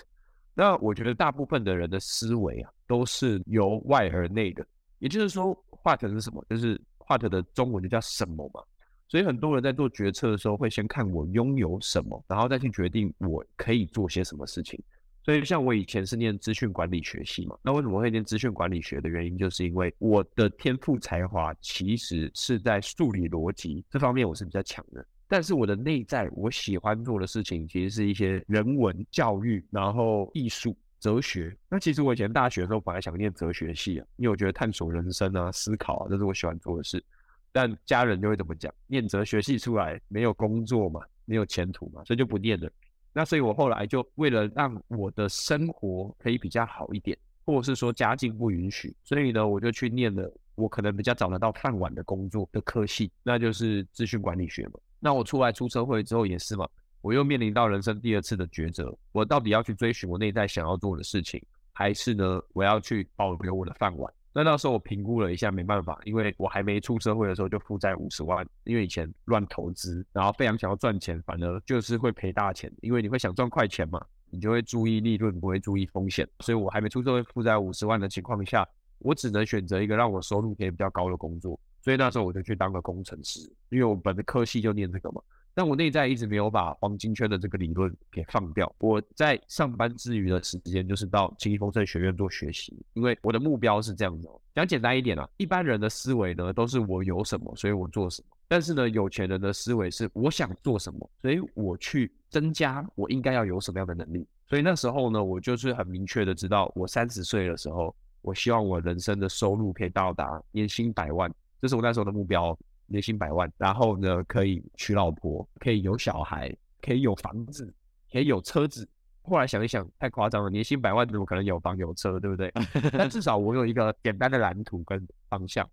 [0.54, 4.66] 那我觉得大部分的人的思维啊，都是由外而内的。
[5.02, 6.44] 也就是说，what 是什么？
[6.48, 8.62] 就是 what 的中文就叫什么嘛。
[9.08, 14.80] 所以很多人在做决策的时候，会先看我拥有什么，然后再去决定我可以做些什么事情。
[15.24, 30.76] 所以像我以前是念资讯管理学系嘛，那为什么会念资讯管理学的原因，就是因为我的天赋才华其实是在数理逻辑这方面我是比较强的，但是我的内在我喜欢做的事情，其实是一些人文教育，然后艺术。
[31.02, 37.04] 哲学，那其实我以前大学的时候本来想念哲学系啊，因为我觉得探索人生啊、思考啊，这是我喜欢做的事。
[37.50, 38.72] 但家人就会怎么讲？
[38.86, 42.70] 念哲学系出来没有工作嘛，没有前途嘛，所以就不念了。
[43.12, 54.74] 那所以我后来就为了让我的生活可以比较好一点，或者是说家境不允许，所以呢，我就去念了我可能比较找得到饭碗的工作的科系，那就是资讯管理学嘛。
[55.00, 56.68] 那我出来出社会之后也是嘛。
[57.02, 64.12] 我又面临到人生第二次的抉择，我到底要去追寻我内在想要做的事情，还是呢，我要去保留我的饭碗？
[64.32, 78.66] 那那时候我评估了一下，没办法，因为我还没出社会的时候就负债五十万，因为以前乱投资，然后非常想要赚钱，反而就是会赔大钱，因为你会想赚快钱嘛，你就会注意利润，不会注意风险，所以我还没出社会负债五十万的情况下，
[79.00, 85.20] 我只能选择一个让我收入可以比较高的工作，所以那时候我就去当个工程师，因为我本的科系就念这个嘛。
[85.54, 88.74] 但我内在一直没有把黄金圈的这个理论给放掉。
[88.78, 94.28] 我在上班之余的时间，就是到清益丰盛学院做学习，因为我的目标是这样的。
[94.54, 98.36] 讲简单一点啊，一般人的思维呢，都是我有什么，所以我做什么。
[98.48, 104.26] 但是呢，有钱人的思维是我想做什么，所以我去增加我应该要有什么样的能力。
[104.46, 112.58] 所以那时候呢，我就是很明确的知道，我三十岁的时候，我希望我人生的收入可以到达年薪百万，这是我那时候的目标。
[112.92, 117.74] 年薪百万，然后呢，可以娶老婆，可以有小孩，可以有房子，
[118.12, 118.88] 可以有车子，
[119.22, 122.52] 后来想一想，太夸张了，年薪百万怎么可能有房有车，对不对？
[122.92, 125.68] 但至少我有一个简单的蓝图跟方向。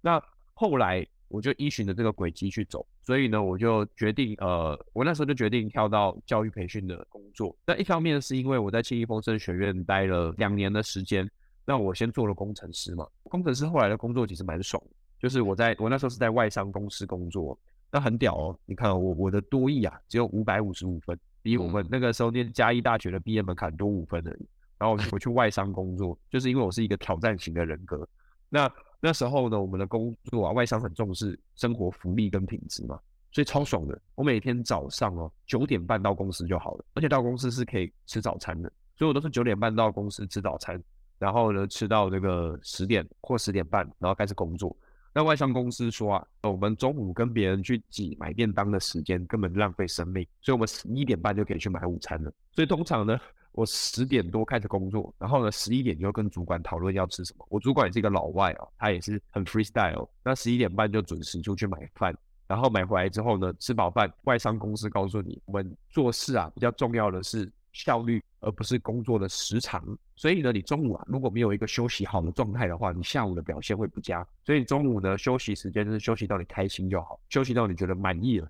[0.00, 0.20] 那
[0.54, 7.56] 后来我就依循着这个轨迹去走，所以呢，我就决定，呃，我那时候就决定跳到教育培训的工作。
[7.66, 11.28] 那一方面是因为我在庆益丰盛学院待了两年的时间，
[11.64, 14.82] 那我先做了工程师嘛，工程师后来的工作其实蛮爽，
[15.22, 17.58] 就是我在我那时候是在外商公司工作。
[17.94, 18.58] 那很屌哦！
[18.64, 24.48] 你看我我的多益啊，只有五百五十五分，比我们那个时候念嘉义大学的毕业门槛多五分而已。
[24.78, 28.08] 然后我去外商工作，就是因为我是一个挑战型的人格。
[28.48, 32.98] 那那时候呢，我们的工作啊，外商很重视生活福利跟品质嘛，
[33.30, 34.00] 所以超爽的。
[34.14, 40.82] 我每天早上哦九点半到公司就好了，而且到公司是可以吃早餐的，所以我都是九点半到公司吃早餐，
[41.18, 44.74] 然后呢吃到这个十点或十点半，然后开始工作。
[45.14, 52.32] 那外商公司说啊，我们中午跟别人去挤买便当的时间根本浪费生命，所以我们十一点半就可以去买午餐了。
[52.52, 53.18] 所以通常呢，
[53.52, 57.46] 我十点多开始工作，然后呢十一点就跟主管讨论要吃什么。
[57.50, 60.08] 我主管也是一个老外哦，他也是很 freestyle。
[60.24, 67.52] 那十一点半就准时出去买饭，然后买回来之后呢，吃饱饭，外商公司告诉你，我们做事啊比较重要的是。
[67.72, 69.82] 效率，而不是工作的时长。
[70.16, 74.26] 所以呢，你中午啊，如果没有一个休息好的状态的话，你下午的表现会不佳。
[74.44, 78.48] 所以中午呢，休息时间就是休息到你开心就好，休息到你觉得满意了，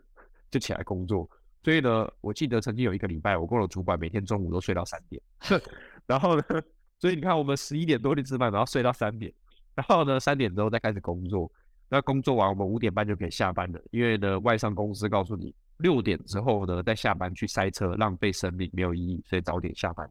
[0.51, 1.29] 就起来工作。
[1.63, 5.23] 所以呢，我记得曾经有一个礼拜，我跟我主管每天中午都睡到三点。
[6.07, 6.43] 然后呢，
[6.99, 9.33] 所以你看，我们十一点多去吃饭，然后睡到三点，
[9.75, 11.51] 然后呢，三点之后再开始工作。
[11.93, 15.55] 那工作完，我们五点半就可以下班了，因为呢，外商公司告诉你。
[15.77, 20.11] 六点之后呢，再下班去塞车，浪费生命没有意义，所以早点下班。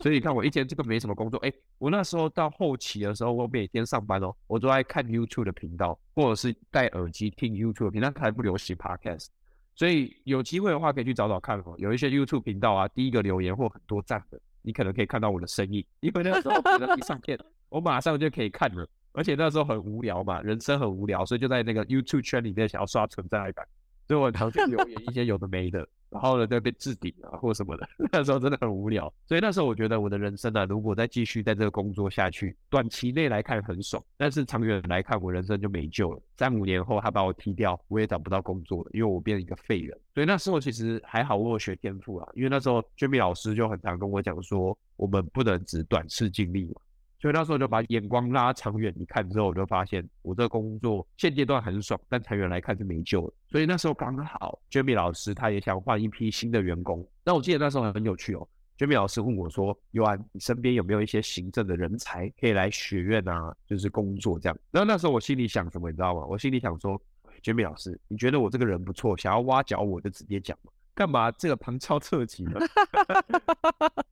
[0.00, 1.38] 所以你看，我一天这个没什么工作。
[1.46, 9.28] 哎，我那时候到后期的时候，我每天上班哦，我都在看 YouTube 的频道，或者是戴耳机听 YouTube 频道，还不流行 Podcast。
[9.76, 11.76] 所以有机会的话，可以去找找看哦。
[11.78, 15.86] 有一些 YouTube 频道啊，第一个留言或很多赞的，你可能可以看到我的身影。
[16.00, 18.84] 因为那时候我一上片，我马上就可以看了。
[19.12, 23.66] 而且那时候很无聊嘛，人生很无聊，所以就在那个 YouTube 圈里面想要刷存在感。
[24.08, 29.12] 所以我常常留言一些有的没的，然后呢就被置顶啊或什么的， 那时候真的很无聊。
[29.24, 36.20] 所以那时候我觉得我的人生呢，如果再继续在这个工作下去，短期内来看很爽，但是长远来看我人生就没救了。
[36.36, 39.96] 三五年后他把我踢掉，我也找不到工作了，因为我变成一个废人。
[40.12, 46.80] 所以那时候其实还好，我有学天赋啊，因为那时候 Jimmy 老师就很常跟我讲说，我们不能只短视尽力嘛。
[47.20, 53.34] 所以那时候就把眼光拉长远一看之后，我就发现我这个工作现阶段很爽，但长远来看是没救了。
[53.50, 57.06] 所以那时候刚好 Jamie 老师他也想换一批新的员工。
[57.22, 63.54] 那我记得那时候很有趣哦，Jamie 老师问我说：“尤安，你身边有没有一些行政的人才可以来学院啊？
[63.66, 66.24] 就是工作这样。”然后那时候我心里想什么，你知道吗？
[66.24, 66.98] 我心里想说
[67.42, 72.58] ：“Jamie 老师，你觉得我这个人不错，想要挖角我就直接讲嘛，干嘛这个旁敲侧击呢？”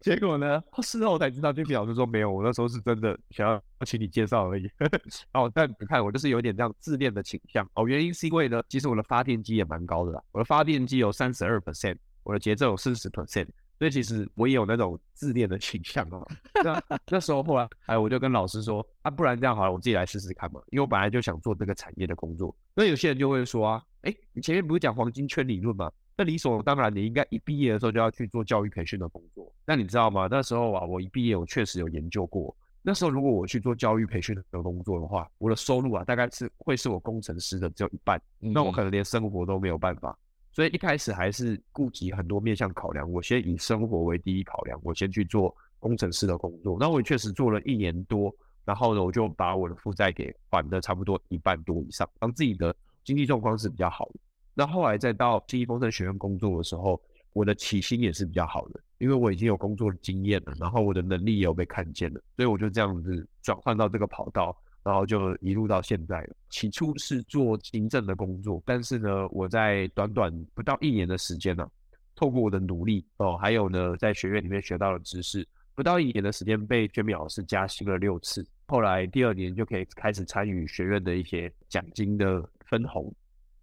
[0.00, 0.62] 结果呢？
[0.82, 4.66] 事后才知道，就表示说没有，我那时候是真的想要请你介绍而已。
[5.34, 7.86] 哦，但你看我就是有点这样自恋的倾向哦。
[7.86, 13.46] 原因是因为呢，其实我的发电机也蛮高的啦，我的发电机有三十二 percent，我的节奏有四十 percent，
[13.80, 16.28] 所以其实我也有那种自恋的倾向哦。
[16.62, 22.54] 那那时候后来，哎，我就跟老师说啊，不然这样好了，我自己来试试看嘛，因为我本来就想做这个产业的工作。
[22.74, 25.90] 那有些人就会说啊，哎，你前面不是讲黄金圈理论吗？
[26.14, 29.50] 那理所当然，你应该一毕业的时候就要去做教育培训的工作。
[29.64, 30.28] 那你知道吗？
[30.30, 32.54] 那时候啊，我一毕业，我确实有研究过。
[32.82, 38.20] 那时候如果我去做教育培训的工作的话，我的收入啊，大概是会是我工程师的只有一半。
[38.38, 40.18] 那我可能连生活都没有办法。
[40.60, 46.76] 所以一开始还是顾及很多面向考量，我先以生活为第一考量，我先去做工程师的工作。
[46.78, 48.30] 那我也确实做了一年多，
[48.66, 54.20] 然后呢，我就把我的负债给还的差不多一半多以上，让自己的经济状况是比较好的。
[54.52, 57.00] 那后来再到记忆丰盛学院工作的时候，
[57.32, 66.28] 我的起薪也是比较好的，因为我已经有工作的经验了，然后我的能力也有被看见了，所以我就这样子转换到这个跑道，然后就一路到现在。
[66.48, 71.68] 起初是做行政的工作，但是呢，我在短短不到一年的时间呢，
[72.14, 83.12] 透过我的努力哦，还有呢，在学院里面学到的知识，不到一年的时间被娟米老师加薪了六次，后来第二年就可以开始参与学院的一些奖金的分红。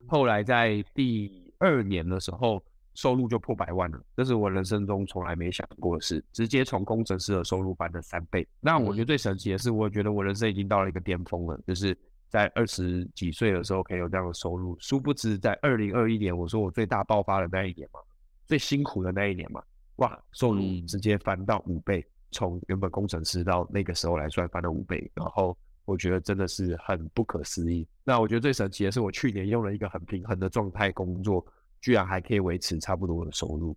[0.08, 2.64] 后来在第二年的时候，
[2.98, 8.46] 收入就破百万了，这是我人生中从来没想过的事，直接从工程师的收入翻了三倍。
[8.60, 11.96] 那我觉得最神奇的是，我觉得我人生已经到了一个巅峰了，就是
[12.28, 14.76] 在二十几岁的时候可以有这样的收入。
[14.80, 18.00] 殊不知，在二零二一年，我说我最大爆发的那一年嘛，
[18.48, 19.62] 最辛苦的那一年嘛，
[19.98, 25.56] 哇，收入直接翻到五倍，从原本工程师到那个时候来算翻了五倍，然后。
[25.86, 27.88] 我觉得真的是很不可思议。
[28.04, 31.46] 那我觉得最神奇的是，我去年用了一个很平衡的状态工作，
[31.82, 33.76] 居然还可以维持差不多的收入。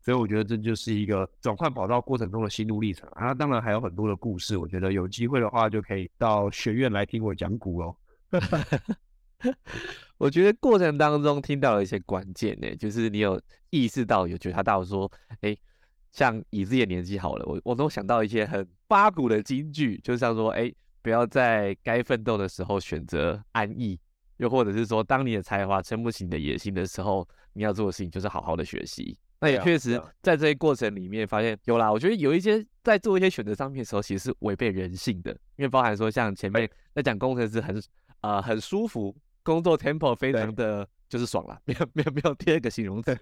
[0.00, 3.32] 所以我觉得这就是一个转换跑道过程中的心路历程啊。
[3.32, 7.96] 当然还有很多的故事，我觉得有机会的话就可以到学院来听我讲股哦。
[10.18, 13.40] 我觉得过程当中听到了一些关键呢，就是你有
[13.70, 15.56] 意识到、有觉察到说，哎，
[16.12, 23.98] 像以自己的年纪好了，我我都想到一些很八股的金句，就像说，哎，不要在该奋斗的时候选择安逸，
[24.36, 29.16] 又或者是说，当你的才华撑不起你的野心的时候，你要做的事情就是好好的学习。
[29.40, 37.82] 那也确实在这些过程里面发现有啦，我觉得有一些在做一些选择上面的时候，其实是违背人性的，因为包含说像前面在讲工程师很
[38.20, 39.14] 呃很舒服。
[39.44, 43.12] 工作 tempo 非常的就是爽了， 没有没有没有第二个形容词。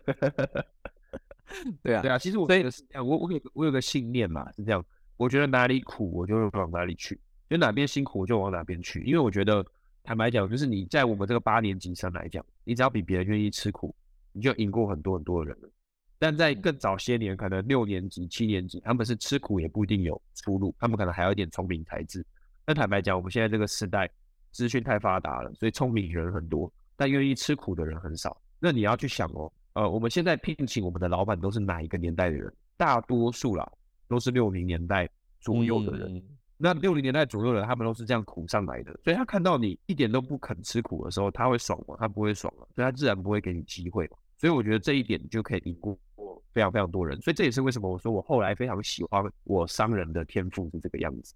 [1.82, 4.84] 对啊，对啊，其实我觉得是这样，我我有我有个信念嘛，是这样，
[5.16, 7.18] 我觉得哪里苦我就往哪里去，
[7.48, 9.64] 就哪边辛苦我就往哪边去，因为我觉得
[10.02, 13.94] 坦白讲，就是你在我们这个八年级生来讲，你只要比别人愿意吃苦，
[14.32, 15.70] 你就赢过很多很多的人了。
[16.18, 22.24] 但在更早些年，可能六年级、七年级，他们是吃苦也不一定有出路，他们可能还有一点聪明才智。
[22.64, 24.10] 但坦白讲，我们现在这个时代。
[24.52, 28.36] 资讯太发达了，所以聪明人很多，但愿意吃苦的人很少。
[28.58, 32.52] 那你要去想哦，呃，我们现在聘请我们的老板都是哪一个年代的人？
[32.76, 33.72] 大多数啦，
[34.08, 35.08] 都是六零年代
[35.38, 36.20] 左右的人。
[36.62, 41.96] 那六零年代左右的人，他们都是这样苦上来的，所以他看到你一点都不肯吃苦的时候，他会爽吗？
[41.98, 44.06] 他不会爽了，所以他自然不会给你机会。
[44.36, 45.98] 所以我觉得这一点就可以赢过
[46.52, 47.18] 非常非常多人。
[47.22, 51.34] 所以这也是为什么我说我后来非常喜欢我商人的天赋是这个样子。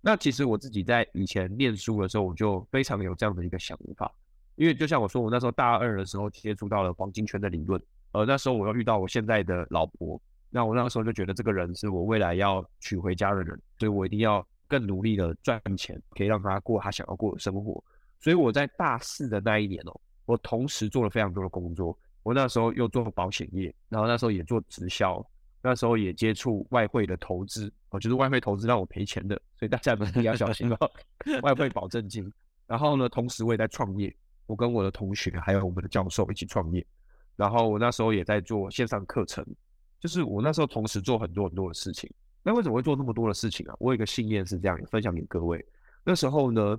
[0.00, 4.12] 那其实我自己在以前念书的时候，我就非常有这样的一个想法，
[4.54, 17.84] 因为就像我说，我那时候大二的时候接触到了黄金圈的理论，呃，那时候我又遇到我现在的老婆，那我那个时候就觉得这个人是我未来要娶回家的人，所以我一定要更努力的赚钱，可以让他过他想要过的生活。
[18.20, 25.22] 所以我在大四的那一年哦，我同时做了非常多的工作，我那时候又做保险业，然后那时候也做直销。
[25.62, 30.90] 那时候也接触外汇的投资，哦，就是外汇投资让我赔钱的，所以大家 们要小心哦。
[31.42, 32.32] 外汇保证金，
[32.66, 34.10] 然后呢，同时我也在创业，
[34.46, 36.82] 我跟我的同学还有我们的教授一起创业，
[37.36, 39.44] 然后我那时候也在做线上课程，
[40.00, 42.10] 就是我那时候同时做很多很多的事情。
[42.42, 43.74] 那为什么会做那么多的事情啊？
[43.78, 45.64] 我有一个信念是这样，分享给各位。
[46.04, 46.78] 那时候呢，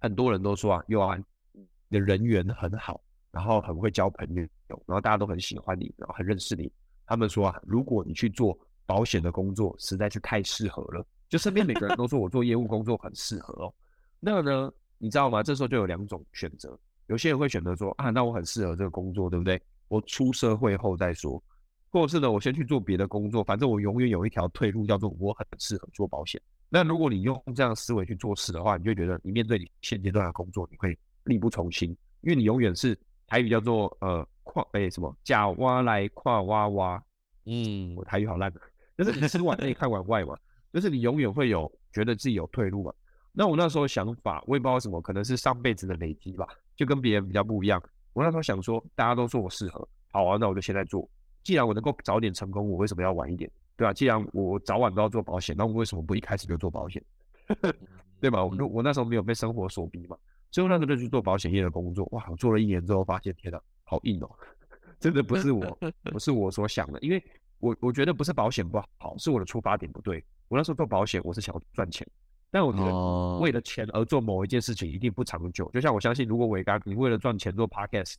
[0.00, 1.22] 很多人都说啊，佑安，
[1.52, 6.70] 你的人缘很好，然后很会交朋友，然后大家都很喜欢你，然后很认识你。
[7.06, 11.06] 他们说啊，如果你去做保险的工作，实在是太适合了。
[11.28, 13.74] 就身边每个人都说我做业务工作很适合哦。
[14.18, 15.42] 那呢，你知道吗？
[15.42, 16.76] 这时候就有两种选择。
[17.06, 19.60] 有些人会选择说啊，那我很适合这个工作，对不对？
[19.86, 21.42] 我出社会后再说，
[21.90, 26.40] 或者是呢，我先去做别的工作，反正我永远有一条退路，叫做我很适合做保险。
[26.68, 34.26] 那如果你用这样思维去做事的话，你就觉得你面对你现阶段的工作，你会力不从心，因为你永远是台语叫做呃。
[34.42, 37.00] 跨诶什么假蛙来跨蛙蛙，
[37.44, 38.60] 嗯，我台语好烂的，
[38.98, 40.36] 就是你吃碗内看碗外嘛，
[40.72, 42.92] 就是你永远会有觉得自己有退路嘛。
[43.30, 47.80] 那我那时候想法，我也不知道什么，可能是上辈子的累积吧，就跟别人比较不一样。
[48.12, 51.08] 我那时候想说，大家都说我适合，好啊，那我就现在做。
[51.42, 53.50] 既然我能够早点成功，我为什么要晚一点？
[53.76, 53.92] 对吧？
[53.92, 57.02] 既然我早晚都要做保险，那我为什么不一开始就做保险？
[58.20, 58.44] 对吧？
[58.44, 60.16] 我我那时候没有被生活所逼嘛，
[60.50, 62.06] 最后那时候就去做保险业的工作。
[62.12, 63.58] 哇，我做了一年之后，发现天呐！
[63.84, 64.30] 好硬哦，
[65.00, 67.22] 真的不是我，不是我所想的，因为
[67.58, 70.22] 我我觉得不是保险不好，是我的出发点不对。
[70.48, 72.06] 我那时候做保险，我是想要赚钱，
[72.50, 75.70] 但我觉得为了钱而做某一件事情一定不长久。
[75.72, 78.16] 就像我相信，如果伟刚你为了赚钱做 podcast，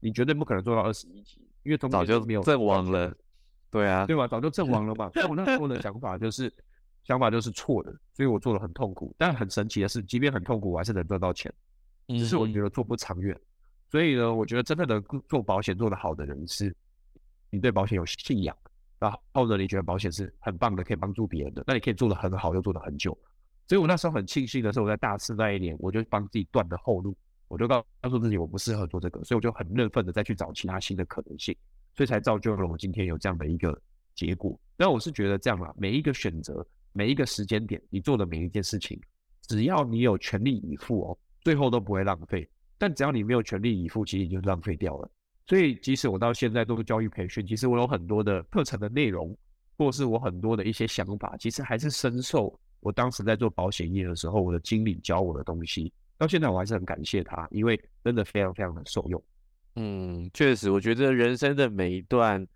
[0.00, 3.12] 你绝对不可能做到二十一集，因为早就没有阵亡了。
[3.70, 4.26] 对啊，对吧？
[4.28, 5.10] 早就阵亡了嘛。
[5.12, 6.50] 但我那时候的 想法就是
[7.04, 9.14] 想法就是错的，所以我做的很痛苦。
[9.18, 11.52] 但很神奇的是，即便很痛苦，我还是能赚到钱，
[12.06, 13.38] 只是我觉得做不长远。
[13.90, 16.74] 所以呢，我觉得真正的做保险做得好的人是，
[17.50, 18.56] 你对保险有信仰，
[18.98, 23.16] 然后呢，你觉得保险是很棒的，可以帮助别人的，那你可以做得很好，又做得很久。
[23.68, 27.16] 所以我那时候很庆幸的是，我在大四那一年，我就帮自己断了后路，
[27.48, 31.56] 我就告告诉自己我不适合做这个，所以我就很认份的再去找其他新的可能性，
[31.94, 33.80] 所以才造就了我今天有这样的一个
[34.14, 34.58] 结果。
[34.76, 39.00] 那我是觉得这样啊，每一个选择，每一个时间点，你做的每一件事情，
[39.42, 42.48] 只要你有全力以赴哦，最后都不会浪费。
[42.78, 45.10] 但只要你没有全力以赴，其实你就浪费掉了。
[45.46, 49.34] 所以，即使我到现在做教育培训，其实我有很多的课程的内容，
[49.78, 55.92] 或是我很多的一些想法，其实还是深受我当时在做保险业的时候，我的经理教我的东西。
[56.18, 59.22] 到现在我还是很感谢他，因为真的非常非常的受用。
[59.76, 62.46] 嗯，确实，我觉得人生的每一段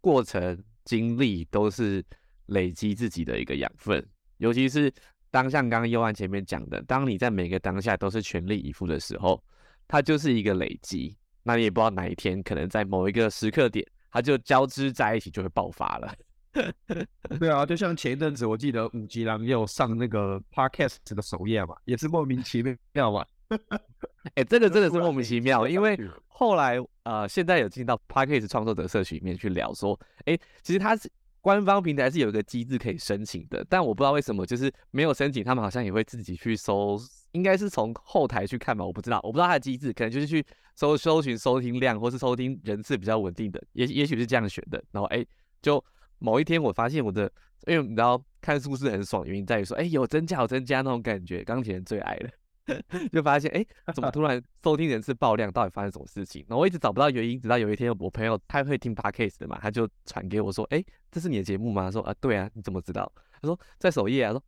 [0.00, 2.04] 过程经历都是
[2.46, 4.06] 累积自己的一个养分，
[4.38, 4.92] 尤其是。
[5.28, 9.42] 当像刚刚优安前面讲的，当你在每个当下都是全力以赴的时候，
[9.86, 11.14] 它就是一个累积。
[11.42, 16.14] 那你也不知道哪一天可能在某一个时刻点，它就交织在一起，就会爆发了。
[17.38, 23.24] 对啊，就像前一阵子，我记得五吉郎也有上那个 podcast 的首页嘛，也是莫名其妙嘛。
[24.34, 36.98] 哎，这个 真的是莫名其妙，因为后来呃，现在有进到 podcast 创作者社群里面去聊说，哎，其实它是官方平台是有一个机制可以申请的，但我不知道为什么就是没有申请，他们好像也会自己去搜，
[37.32, 40.44] 应该是从后台去看吧，我不知道，我不知道它的机制，可能就是去
[40.74, 45.24] 搜搜寻收听量或是收听人次比较稳定的，也也许是这样选的，然后哎
[45.62, 45.84] 就。
[46.18, 47.30] 某一天，我发现我的，
[47.66, 52.30] 因为你知道看书是很爽，原因在于说，哎，有增加有增加那种感觉，钢铁人最爱了，
[53.12, 53.64] 就发现，哎，
[53.94, 56.44] 怎么突然收听人次爆量，到底发生什么事情？
[56.48, 61.90] 然后我一直找不到原因，直到有一天，我朋友他会听 podcast 的嘛，他就传给我说，哎，这是你的节目吗？
[61.90, 63.10] 说啊，对啊，你怎么知道？
[63.40, 64.42] 他说在首页啊，说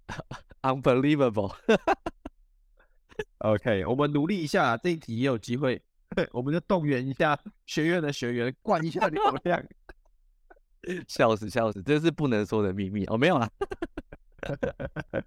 [0.62, 1.54] unbelievable。
[3.38, 5.80] OK，我们努力一下，这一题也有机会，
[6.32, 9.62] 我们就动员一下学院的学员，灌一下流量。
[11.08, 13.50] 笑死笑死，这是不能说的秘密哦，没有啦。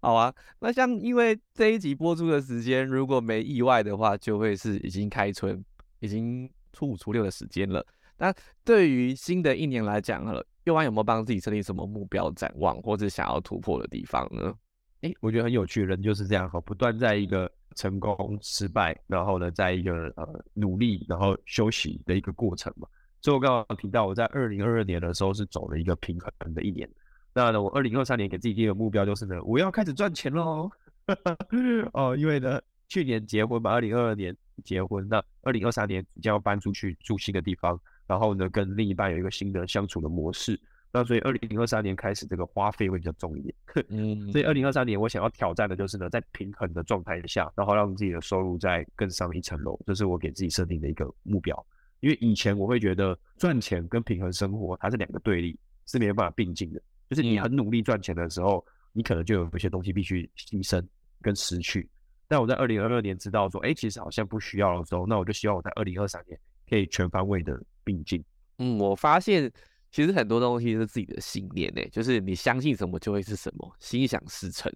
[0.00, 5.64] 好啊，那像因为这一集播出的时间，如果没意外的话，就会是已经开春，
[6.00, 7.84] 已经初五初六的时间了。
[8.18, 8.32] 那
[8.64, 14.54] 对于新的一年来讲，了，右安有没有帮自己设定什么目标展望，或者想要突破的地方呢？
[15.02, 22.86] 哎，我觉得很有趣，人就是这样哈，不断在一个成功、失败，然后呢，在一个呃努力，然后休息的一个过程嘛。
[23.26, 26.88] 所以我刚刚提到，我在二零二二年的时候是走了一个平衡的一年。
[27.34, 30.70] 那呢，我二零二三年给自己定的目标就是呢，我要开始赚钱喽。
[31.92, 40.56] 哦，因为呢，去年结婚嘛，二零二二年结婚，那二零二三年将要搬出去住新的地方，然后呢，跟另一半有一个新的相处的模式。
[40.92, 43.52] 那所以二零二三年开始，这个花费会比较重一点。
[43.90, 51.66] 嗯，所以二零二三年我想要挑战的就是呢，在平衡的状态下，然后让自己的收入再更上一层楼，这是我给自己设定的一个目标。
[52.00, 56.80] 因为以前我会觉得赚钱跟平衡生活它是两个对立，是没有办法并进的。
[57.08, 60.84] 就是你很努力赚钱的时候，你可能就有一些东西必须牺牲
[61.22, 61.88] 跟失去。
[62.28, 66.38] 但我在二零二二年知道说，哎，其实好像不需要的时候，那我就希望我在二零二三年
[66.68, 68.22] 可以全方位的并进。
[68.58, 69.50] 嗯，我发现
[69.90, 74.72] 其实很多东西是自己的信念诶，就是你相信什么就会是什么，心想事成。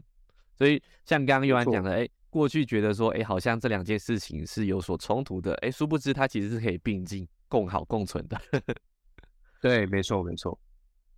[0.57, 2.09] 所以像刚刚尤安讲的，哎。
[2.31, 8.41] 过去觉得说，哎，好像这两件事情是有所冲突的，哎，殊不知它其实是可以并进、共好、共存的。
[9.61, 10.59] 对，没错，没错。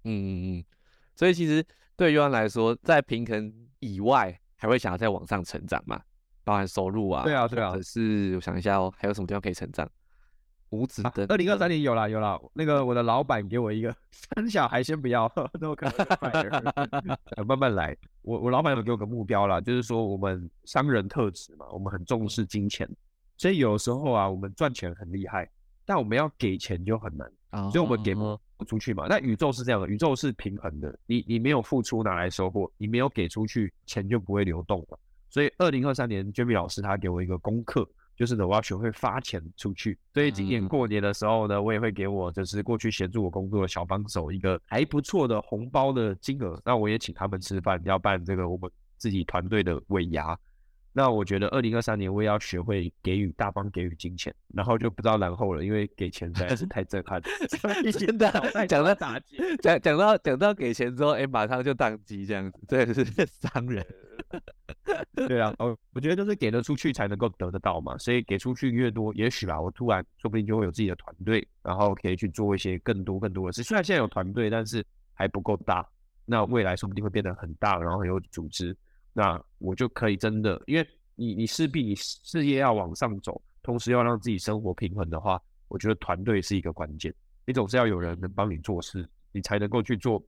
[0.05, 0.65] 嗯嗯嗯。
[1.15, 6.03] 所以其实对于安来说，在平衡以外，还会想要再往上成长嘛？
[6.43, 7.23] 包含收入啊。
[7.23, 7.73] 对啊，对啊。
[7.73, 9.89] 可是我想一下哦，还有什么地方可以成长？
[10.73, 11.25] 五子的。
[11.29, 12.41] 二零二三年有了，有了。
[12.55, 13.95] 那个我的老板给我一个
[14.35, 17.97] 生小孩先不要， 那我可能 慢慢来。
[18.23, 22.89] 我我老板有给我个目标啦，就是说我们商人特质嘛，我们很重视金钱，
[23.37, 25.49] 所以有时候啊，我们赚钱很厉害，
[25.85, 29.07] 但我们要给钱就很难啊，所以我们给不出去嘛。
[29.09, 32.71] 那宇宙是这样的，宇宙是平衡的，你你没有付出哪来收获？
[32.79, 34.99] 你没有给出去，钱就不会流动了。
[35.29, 37.89] 所以二零二三年，Jamie 老师他给我一个功课。
[38.17, 39.99] 就是呢，我要学会发钱出去。
[40.15, 46.61] 所以今年过年的时候呢，我也会给我就是过去协助我工作的小帮手一个还不错的红包的金额。
[46.65, 50.39] 那我也请他们吃饭，要办这个我们自己团队的尾牙。
[50.95, 57.25] 那我觉得二零二三年我也要学会给予大方给予金钱，然后就不知道然后了，因为给钱实在是太震撼了。
[57.93, 58.31] 真的
[58.69, 63.85] 讲到打击，讲讲到讲到给钱之后，哎，马上就宕机这样子，这是伤人。
[65.15, 73.63] 对啊，哦，我觉得就是给得出去才能够得得到嘛，所以给出去越多，也许吧，我突然说不定就会有自己的团队，然后可以去做一些更多更多的事。
[73.63, 74.85] 虽然现在有团队，但是
[75.15, 75.87] 还不够大，
[76.27, 78.77] 那未来说不定会变得很大，然后很有组织。
[79.13, 87.15] 那我就可以真的，因为你你势必你事业要往上走，同时要让自己生活平衡的话，我觉得团队是一个关键。
[87.45, 90.25] 你总是要有人能帮你做事，你才能够去做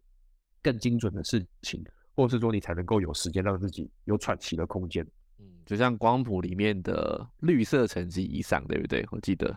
[0.63, 1.83] 更精准的事情，
[2.15, 5.07] 或是说你才能够有时间让自己有喘息的空间。
[5.39, 9.07] 嗯，就像光谱里面的绿色层级以上，对不对？
[9.11, 9.57] 我记得，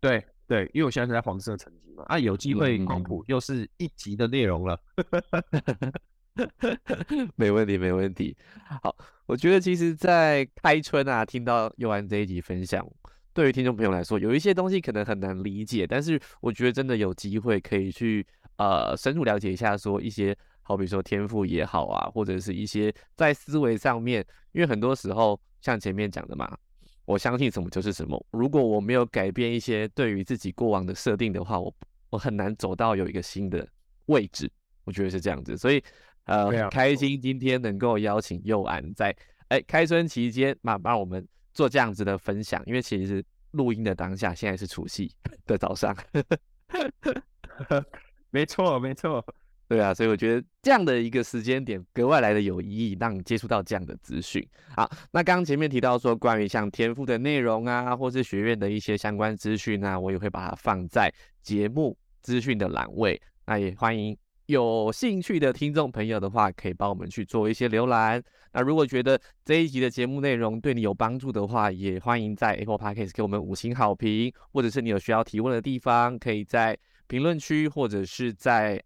[0.00, 4.78] 对对，因为我现在是在黄色层级嘛，啊，有机会光谱又是一级的内容了。
[7.36, 8.36] 没问题，没问题。
[8.82, 8.94] 好，
[9.26, 12.86] 我觉得其实，在开春啊，听到佑安这一集分享，
[13.32, 18.26] 对于听众朋友来说，有一些东西可能很难理解，但是我觉得真的有机会可以去
[18.56, 26.56] 呃深入了解一下，说一些好比说天赋也好啊，或者是一些在思维上面，因为很多时候像前面讲的嘛，
[27.04, 28.24] 我相信什么就是什么。
[28.30, 31.74] 如果我没有改变一些对于自己过往的设定的话，我
[32.10, 33.66] 我很难走到有一个新的
[34.06, 34.50] 位置。
[34.84, 35.82] 我觉得是这样子，所以。
[36.28, 39.12] 呃，开心今天能够邀请佑安在
[39.48, 42.62] 哎开春期间嘛，帮我们做这样子的分享。
[42.66, 45.10] 因为其实录音的当下，现在是除夕
[45.46, 45.96] 的早上，
[48.30, 49.24] 没错，没错。
[49.66, 54.42] 对啊，所以我觉得这样的一个时间点格外来的有意义，让你接触到这样的资讯。
[54.74, 61.12] 好，那刚刚前面提到说关于像天赋的内容啊，或是学院的一些相关资讯啊，我也会把它放在
[61.42, 63.20] 节目资讯的栏位。
[63.44, 64.16] 那也欢迎
[64.48, 68.22] 有兴趣的听众朋友的话，可以帮我们去做一些浏览。
[68.52, 76.76] 那如果觉得这一集的节目内容对你有帮助的话，也欢迎在 Apple Podcast 给我们五星好评，或者是你有需要提问的地方，可以在
[77.06, 78.82] 评论区或者是在。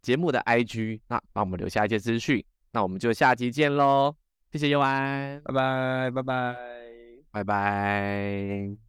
[0.00, 4.14] 节目的 IG，那帮我们留下一些资讯，那我们就下集见喽，
[4.52, 6.56] 谢谢尤安，拜拜拜拜
[7.32, 8.87] 拜拜。